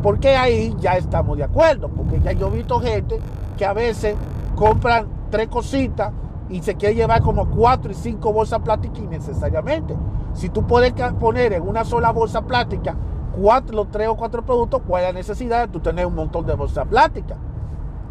Porque 0.01 0.35
ahí 0.35 0.73
ya 0.79 0.97
estamos 0.97 1.37
de 1.37 1.43
acuerdo. 1.43 1.89
Porque 1.89 2.19
ya 2.21 2.31
yo 2.31 2.47
he 2.47 2.51
visto 2.51 2.79
gente 2.79 3.19
que 3.57 3.65
a 3.65 3.73
veces 3.73 4.15
compran 4.55 5.07
tres 5.29 5.49
cositas 5.49 6.11
y 6.49 6.61
se 6.61 6.75
quiere 6.75 6.95
llevar 6.95 7.21
como 7.21 7.49
cuatro 7.49 7.91
y 7.91 7.95
cinco 7.95 8.31
bolsas 8.31 8.61
plásticas 8.61 8.99
innecesariamente. 8.99 9.95
Si 10.33 10.49
tú 10.49 10.65
puedes 10.65 10.93
poner 11.19 11.51
en 11.51 11.67
una 11.67 11.83
sola 11.83 12.11
bolsa 12.11 12.41
plástica 12.43 12.95
cuatro, 13.39 13.85
tres 13.91 14.07
o 14.07 14.15
cuatro 14.15 14.45
productos, 14.45 14.81
¿cuál 14.87 15.03
es 15.03 15.09
la 15.09 15.13
necesidad 15.13 15.67
de 15.67 15.67
tú 15.67 15.79
tener 15.81 16.05
un 16.05 16.15
montón 16.15 16.45
de 16.45 16.55
bolsas 16.55 16.87
plásticas? 16.87 17.37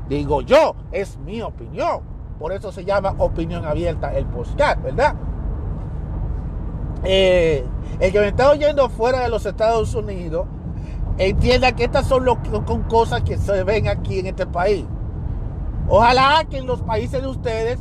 Digo 0.08 0.42
yo, 0.42 0.74
es 0.92 1.18
mi 1.18 1.42
opinión. 1.42 2.00
Por 2.38 2.52
eso 2.52 2.70
se 2.70 2.84
llama 2.84 3.14
opinión 3.18 3.64
abierta 3.64 4.14
el 4.14 4.26
podcast, 4.26 4.82
¿verdad? 4.82 5.14
Eh, 7.04 7.64
el 8.00 8.12
que 8.12 8.20
me 8.20 8.28
está 8.28 8.50
oyendo 8.50 8.88
fuera 8.88 9.20
de 9.20 9.28
los 9.28 9.46
Estados 9.46 9.94
Unidos 9.94 10.46
entienda 11.18 11.72
que 11.72 11.84
estas 11.84 12.06
son 12.06 12.24
con 12.64 12.82
cosas 12.82 13.22
que 13.22 13.38
se 13.38 13.64
ven 13.64 13.88
aquí 13.88 14.18
en 14.18 14.26
este 14.26 14.46
país. 14.46 14.84
Ojalá 15.88 16.44
que 16.48 16.58
en 16.58 16.66
los 16.66 16.82
países 16.82 17.22
de 17.22 17.28
ustedes 17.28 17.78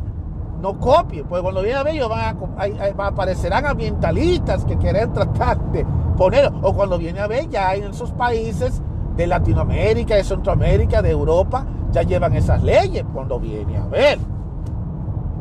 no 0.62 0.80
copien, 0.80 1.26
pues 1.28 1.42
cuando 1.42 1.62
viene 1.62 1.78
a 1.78 1.84
ver 1.84 1.96
ellos 1.96 2.10
van 2.10 2.38
a, 2.58 3.06
aparecerán 3.08 3.66
ambientalistas 3.66 4.64
que 4.66 4.78
quieren 4.78 5.12
tratar 5.12 5.60
de 5.72 5.86
poner, 6.18 6.52
o 6.62 6.74
cuando 6.74 6.98
viene 6.98 7.20
a 7.20 7.28
ver 7.28 7.50
ya 7.50 7.76
en 7.76 7.92
esos 7.92 8.12
países 8.14 8.82
de 9.18 9.28
Latinoamérica, 9.28 10.16
de 10.16 10.24
Centroamérica, 10.24 11.02
de 11.02 11.12
Europa, 11.12 11.66
ya 11.96 12.04
llevan 12.04 12.36
esas 12.36 12.62
leyes 12.62 13.06
cuando 13.14 13.40
viene 13.40 13.78
a 13.78 13.86
ver. 13.88 14.20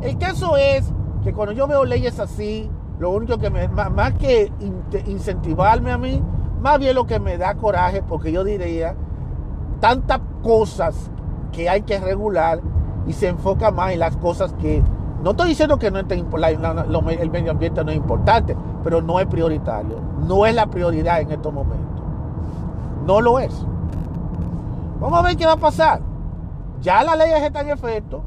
El 0.03 0.17
caso 0.19 0.57
es 0.57 0.93
que 1.25 1.33
cuando 1.33 1.53
yo 1.53 1.67
veo 1.67 1.85
leyes 1.85 2.21
así, 2.21 2.71
lo 3.01 3.11
único 3.11 3.39
que 3.39 3.51
me, 3.51 3.67
más, 3.67 4.13
que 4.15 4.53
incentivarme 5.07 5.91
a 5.91 5.99
mí, 5.99 6.23
más 6.61 6.79
bien 6.79 6.95
lo 6.95 7.07
que 7.07 7.19
me 7.19 7.39
da 7.39 7.57
coraje, 7.57 8.03
porque 8.03 8.31
yo 8.31 8.45
diría, 8.45 8.95
tantas 9.81 10.21
cosas 10.45 11.11
que 11.51 11.69
hay 11.69 11.83
que 11.83 11.99
regular 11.99 12.61
y 13.05 13.15
se 13.15 13.29
enfoca 13.29 13.73
más 13.73 13.93
en 13.93 13.99
las 13.99 14.17
cosas 14.17 14.53
que 14.55 14.81
no 15.25 15.31
estoy 15.31 15.49
diciendo 15.49 15.77
que 15.79 15.89
el 15.89 17.31
medio 17.31 17.51
ambiente 17.51 17.83
no 17.83 17.91
es 17.91 17.97
importante, 17.97 18.57
pero 18.85 19.03
no 19.03 19.19
es 19.19 19.27
prioritario. 19.27 19.99
No 20.29 20.47
es 20.47 20.55
la 20.55 20.67
prioridad 20.67 21.21
en 21.21 21.33
estos 21.33 21.53
momentos. 21.53 22.05
No 23.07 23.21
lo 23.21 23.41
es. 23.41 23.67
Vamos 25.01 25.19
a 25.19 25.23
ver 25.23 25.37
qué 25.37 25.47
va 25.47 25.53
a 25.53 25.57
pasar. 25.57 26.14
Ya 26.85 27.03
las 27.03 27.17
leyes 27.17 27.43
están 27.43 27.67
en 27.67 27.73
efecto. 27.73 28.23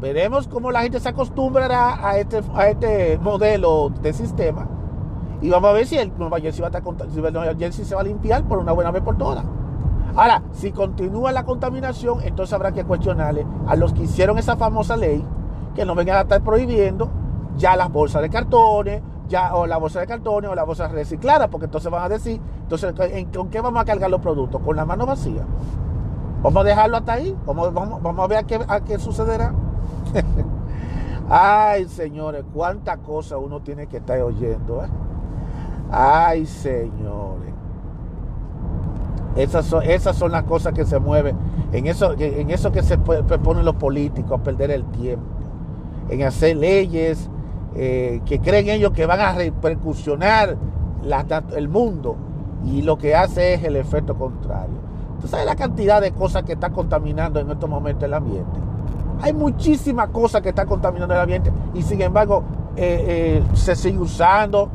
Veremos 0.00 0.48
cómo 0.48 0.70
la 0.70 0.80
gente 0.80 0.98
se 0.98 1.10
acostumbrará 1.10 2.08
a 2.08 2.16
este, 2.16 2.40
a 2.54 2.68
este 2.68 3.18
modelo 3.18 3.90
de 4.00 4.14
sistema. 4.14 4.66
Y 5.42 5.50
vamos 5.50 5.68
a 5.68 5.72
ver 5.74 5.86
si 5.86 5.98
el 5.98 6.10
Nueva 6.16 6.40
Jersey, 6.40 6.62
va 6.62 6.68
a 6.68 7.70
si 7.70 7.84
se 7.84 7.94
va 7.94 8.00
a 8.00 8.04
limpiar 8.04 8.44
por 8.44 8.58
una 8.58 8.72
buena 8.72 8.90
vez 8.90 9.02
por 9.02 9.18
todas. 9.18 9.44
Ahora, 10.16 10.42
si 10.52 10.72
continúa 10.72 11.32
la 11.32 11.44
contaminación, 11.44 12.22
entonces 12.22 12.54
habrá 12.54 12.72
que 12.72 12.82
cuestionarle 12.82 13.46
a 13.66 13.76
los 13.76 13.92
que 13.92 14.04
hicieron 14.04 14.38
esa 14.38 14.56
famosa 14.56 14.96
ley 14.96 15.22
que 15.74 15.84
no 15.84 15.94
vengan 15.94 16.16
a 16.16 16.20
estar 16.22 16.40
prohibiendo 16.40 17.10
ya 17.58 17.76
las 17.76 17.92
bolsas 17.92 18.22
de 18.22 18.30
cartones, 18.30 19.02
ya, 19.28 19.54
o 19.54 19.66
la 19.66 19.76
bolsa 19.76 20.00
de 20.00 20.06
cartones 20.06 20.50
o 20.50 20.54
la 20.54 20.64
bolsa 20.64 20.88
reciclada, 20.88 21.48
porque 21.48 21.66
entonces 21.66 21.90
van 21.90 22.04
a 22.04 22.08
decir, 22.08 22.40
entonces, 22.62 22.94
¿con 23.34 23.50
qué 23.50 23.60
vamos 23.60 23.82
a 23.82 23.84
cargar 23.84 24.10
los 24.10 24.22
productos? 24.22 24.62
Con 24.62 24.76
la 24.76 24.86
mano 24.86 25.04
vacía. 25.04 25.44
Vamos 26.42 26.64
a 26.64 26.64
dejarlo 26.64 26.96
hasta 26.96 27.12
ahí, 27.14 27.36
vamos, 27.46 27.72
vamos, 27.72 28.18
a 28.18 28.26
ver 28.26 28.38
a 28.38 28.42
qué, 28.42 28.58
qué 28.86 28.98
sucederá. 28.98 29.54
Ay, 31.28 31.86
señores, 31.86 32.44
cuánta 32.52 32.96
cosa 32.96 33.38
uno 33.38 33.60
tiene 33.60 33.86
que 33.86 33.98
estar 33.98 34.20
oyendo. 34.20 34.84
¿eh? 34.84 34.88
Ay, 35.90 36.46
señores. 36.46 37.52
Esas 39.36 39.64
son, 39.64 39.82
esas 39.84 40.16
son 40.16 40.32
las 40.32 40.42
cosas 40.42 40.74
que 40.74 40.84
se 40.84 40.98
mueven. 40.98 41.36
En 41.72 41.86
eso, 41.86 42.12
en 42.18 42.50
eso 42.50 42.72
que 42.72 42.82
se 42.82 42.98
ponen 42.98 43.64
los 43.64 43.76
políticos 43.76 44.40
a 44.40 44.42
perder 44.42 44.72
el 44.72 44.84
tiempo 44.86 45.42
en 46.08 46.22
hacer 46.22 46.56
leyes 46.56 47.28
eh, 47.74 48.20
que 48.26 48.38
creen 48.40 48.68
ellos 48.68 48.92
que 48.92 49.06
van 49.06 49.20
a 49.20 49.32
repercusionar 49.32 50.56
el 51.56 51.68
mundo 51.68 52.16
y 52.64 52.82
lo 52.82 52.98
que 52.98 53.14
hace 53.14 53.54
es 53.54 53.64
el 53.64 53.76
efecto 53.76 54.14
contrario. 54.16 54.91
¿Tú 55.22 55.28
sabes 55.28 55.46
la 55.46 55.54
cantidad 55.54 56.00
de 56.00 56.10
cosas 56.10 56.42
que 56.42 56.54
está 56.54 56.70
contaminando 56.70 57.38
en 57.38 57.48
estos 57.48 57.70
momentos 57.70 58.02
el 58.02 58.12
ambiente? 58.12 58.60
Hay 59.22 59.32
muchísimas 59.32 60.08
cosas 60.08 60.42
que 60.42 60.48
están 60.48 60.66
contaminando 60.66 61.14
el 61.14 61.20
ambiente 61.20 61.52
y 61.74 61.82
sin 61.82 62.02
embargo 62.02 62.42
eh, 62.76 63.40
eh, 63.40 63.42
se 63.54 63.76
sigue 63.76 64.00
usando. 64.00 64.68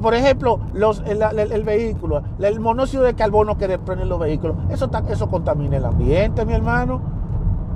Por 0.00 0.14
ejemplo, 0.14 0.60
los, 0.72 1.02
el, 1.04 1.64
vehículo, 1.64 2.22
el 2.38 2.60
monóxido 2.60 3.02
de 3.02 3.12
carbono 3.14 3.58
que 3.58 3.68
desprenden 3.68 4.08
los 4.08 4.18
vehículos, 4.18 4.56
eso, 4.70 4.88
eso 5.08 5.28
contamina 5.28 5.76
el 5.76 5.84
ambiente, 5.84 6.46
mi 6.46 6.54
hermano. 6.54 7.02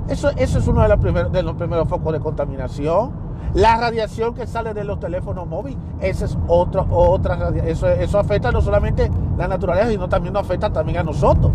Eso, 0.07 0.31
eso 0.35 0.57
es 0.59 0.67
uno 0.67 0.81
de 0.81 0.87
los, 0.87 0.99
primeros, 0.99 1.31
de 1.31 1.43
los 1.43 1.55
primeros 1.55 1.87
focos 1.87 2.11
de 2.11 2.19
contaminación. 2.19 3.11
La 3.53 3.77
radiación 3.77 4.33
que 4.33 4.47
sale 4.47 4.73
de 4.73 4.83
los 4.83 4.99
teléfonos 4.99 5.47
móviles, 5.47 5.79
esa 5.99 6.25
es 6.25 6.37
otra, 6.47 6.83
otra 6.89 7.35
radiación. 7.35 7.99
Eso, 7.99 8.19
afecta 8.19 8.51
no 8.51 8.61
solamente 8.61 9.11
la 9.37 9.47
naturaleza, 9.47 9.89
sino 9.89 10.09
también 10.09 10.33
nos 10.33 10.43
afecta 10.43 10.71
también 10.71 10.97
a 10.97 11.03
nosotros. 11.03 11.51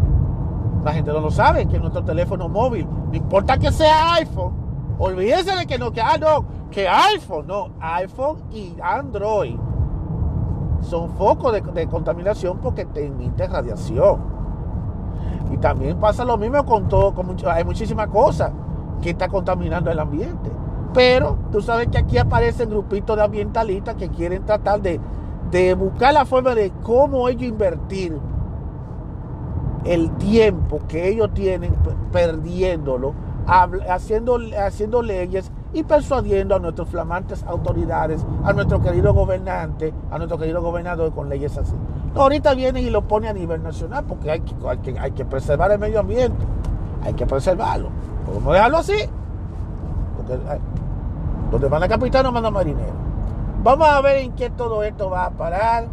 La 0.84 0.92
gente 0.92 1.12
no 1.12 1.20
lo 1.20 1.30
sabe, 1.30 1.66
que 1.66 1.78
nuestro 1.78 2.04
teléfono 2.04 2.48
móvil, 2.48 2.86
no 3.08 3.14
importa 3.16 3.58
que 3.58 3.72
sea 3.72 4.14
iPhone, 4.14 4.52
olvídese 4.98 5.56
de 5.56 5.66
que 5.66 5.76
no, 5.76 5.90
que, 5.90 6.00
ah, 6.00 6.16
que 6.70 6.88
iPhone, 6.88 7.46
no, 7.48 7.70
iPhone 7.80 8.38
y 8.52 8.76
Android 8.80 9.56
son 10.80 11.10
focos 11.10 11.52
de, 11.52 11.86
contaminación 11.88 12.58
porque 12.58 12.84
te 12.84 13.06
emiten 13.06 13.50
radiación. 13.50 14.38
Y 15.50 15.56
también 15.58 15.98
pasa 15.98 16.24
lo 16.24 16.36
mismo 16.36 16.64
con 16.64 16.88
todo, 16.88 17.14
con 17.14 17.36
hay 17.46 17.64
muchísimas 17.64 18.08
cosas 18.08 18.52
que 19.02 19.10
está 19.10 19.28
contaminando 19.28 19.90
el 19.90 19.98
ambiente. 19.98 20.50
Pero 20.94 21.38
tú 21.52 21.60
sabes 21.60 21.88
que 21.88 21.98
aquí 21.98 22.18
aparecen 22.18 22.70
grupitos 22.70 23.16
de 23.16 23.22
ambientalistas 23.22 23.94
que 23.96 24.08
quieren 24.08 24.44
tratar 24.44 24.80
de, 24.80 25.00
buscar 25.74 26.14
la 26.14 26.24
forma 26.24 26.54
de 26.54 26.72
cómo 26.82 27.28
ellos 27.28 27.42
invertir 27.42 28.18
el 29.84 30.10
tiempo 30.16 30.80
que 30.88 31.08
ellos 31.08 31.32
tienen 31.34 31.74
perdiéndolo, 32.12 33.14
haciendo, 33.46 34.38
haciendo 34.58 35.02
leyes 35.02 35.50
y 35.72 35.82
persuadiendo 35.82 36.56
a 36.56 36.58
nuestras 36.58 36.88
flamantes 36.88 37.44
autoridades, 37.44 38.24
a 38.44 38.52
nuestro 38.52 38.82
querido 38.82 39.12
gobernante, 39.12 39.92
a 40.10 40.18
nuestro 40.18 40.38
querido 40.38 40.62
gobernador 40.62 41.12
con 41.12 41.28
leyes 41.28 41.56
así. 41.58 41.74
Ahorita 42.14 42.54
vienen 42.54 42.86
y 42.86 42.90
lo 42.90 43.02
pone 43.02 43.28
a 43.28 43.32
nivel 43.32 43.62
nacional 43.62 44.04
porque 44.08 44.30
hay 44.30 44.40
que, 44.40 44.98
hay 44.98 45.12
que, 45.12 45.24
preservar 45.24 45.70
el 45.70 45.78
medio 45.78 46.00
ambiente, 46.00 46.44
hay 47.04 47.14
que 47.14 47.26
preservarlo. 47.26 47.90
Podemos 48.24 48.52
dejarlo 48.54 48.78
así, 48.78 48.96
porque 50.16 50.38
donde 51.50 51.68
van 51.68 51.82
a 51.82 51.88
capital 51.88 52.24
no 52.24 52.32
mandan 52.32 52.52
marineros. 52.52 52.92
Vamos 53.62 53.88
a 53.88 54.00
ver 54.00 54.18
en 54.18 54.32
qué 54.32 54.50
todo 54.50 54.82
esto 54.82 55.10
va 55.10 55.26
a 55.26 55.30
parar. 55.30 55.86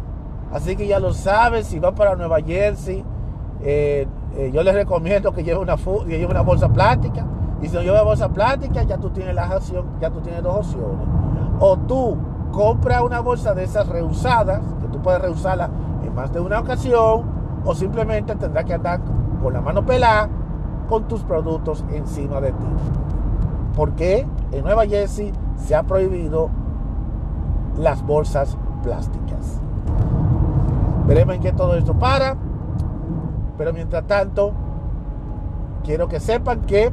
Así 0.52 0.76
que 0.76 0.86
ya 0.86 1.00
lo 1.00 1.12
sabes, 1.12 1.66
si 1.66 1.78
va 1.78 1.92
para 1.92 2.14
Nueva 2.14 2.40
Jersey, 2.40 3.04
eh, 3.62 4.06
eh, 4.36 4.50
yo 4.52 4.62
les 4.62 4.74
recomiendo 4.74 5.32
que 5.32 5.42
lleve 5.42 5.58
una, 5.58 6.42
bolsa 6.42 6.68
plástica 6.68 7.24
Y 7.62 7.68
si 7.68 7.74
no 7.74 7.82
lleva 7.82 8.02
bolsa 8.02 8.28
plástica, 8.28 8.82
ya 8.82 8.98
tú 8.98 9.10
tienes 9.10 9.34
la 9.34 9.58
ya 10.00 10.10
tú 10.10 10.20
tienes 10.20 10.42
dos 10.42 10.58
opciones. 10.58 11.06
O 11.58 11.76
tú 11.78 12.16
compras 12.52 13.02
una 13.02 13.20
bolsa 13.20 13.54
de 13.54 13.64
esas 13.64 13.88
reusadas, 13.88 14.60
que 14.80 14.88
tú 14.88 15.00
puedes 15.02 15.20
reusarla 15.20 15.70
en 16.04 16.14
más 16.14 16.32
de 16.32 16.40
una 16.40 16.60
ocasión, 16.60 17.24
o 17.64 17.74
simplemente 17.74 18.36
tendrás 18.36 18.64
que 18.64 18.74
andar 18.74 19.00
con 19.42 19.52
la 19.52 19.60
mano 19.60 19.84
pelada 19.84 20.28
con 20.88 21.08
tus 21.08 21.22
productos 21.22 21.84
encima 21.90 22.40
de 22.40 22.52
ti. 22.52 22.66
Porque 23.74 24.26
en 24.52 24.64
Nueva 24.64 24.86
Jersey 24.86 25.32
se 25.56 25.74
ha 25.74 25.82
prohibido 25.82 26.50
las 27.78 28.04
bolsas 28.04 28.56
plásticas. 28.82 29.60
Veremos 31.06 31.36
en 31.36 31.42
qué 31.42 31.52
todo 31.52 31.74
esto 31.76 31.94
para. 31.94 32.36
Pero 33.56 33.72
mientras 33.72 34.06
tanto, 34.06 34.52
quiero 35.84 36.08
que 36.08 36.20
sepan 36.20 36.62
que 36.62 36.92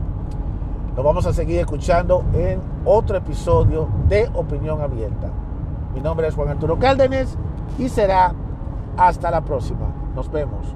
nos 0.96 1.04
vamos 1.04 1.26
a 1.26 1.34
seguir 1.34 1.60
escuchando 1.60 2.24
en 2.34 2.62
otro 2.86 3.18
episodio 3.18 3.88
de 4.08 4.30
Opinión 4.34 4.82
Abierta. 4.82 5.30
Mi 5.94 6.02
nombre 6.02 6.28
es 6.28 6.36
Juan 6.36 6.50
Arturo 6.50 6.78
Cárdenas 6.78 7.38
y 7.78 7.90
será 7.90 8.34
hasta 8.98 9.32
la 9.32 9.42
próxima. 9.42 9.88
Nos 10.16 10.32
vemos. 10.32 10.76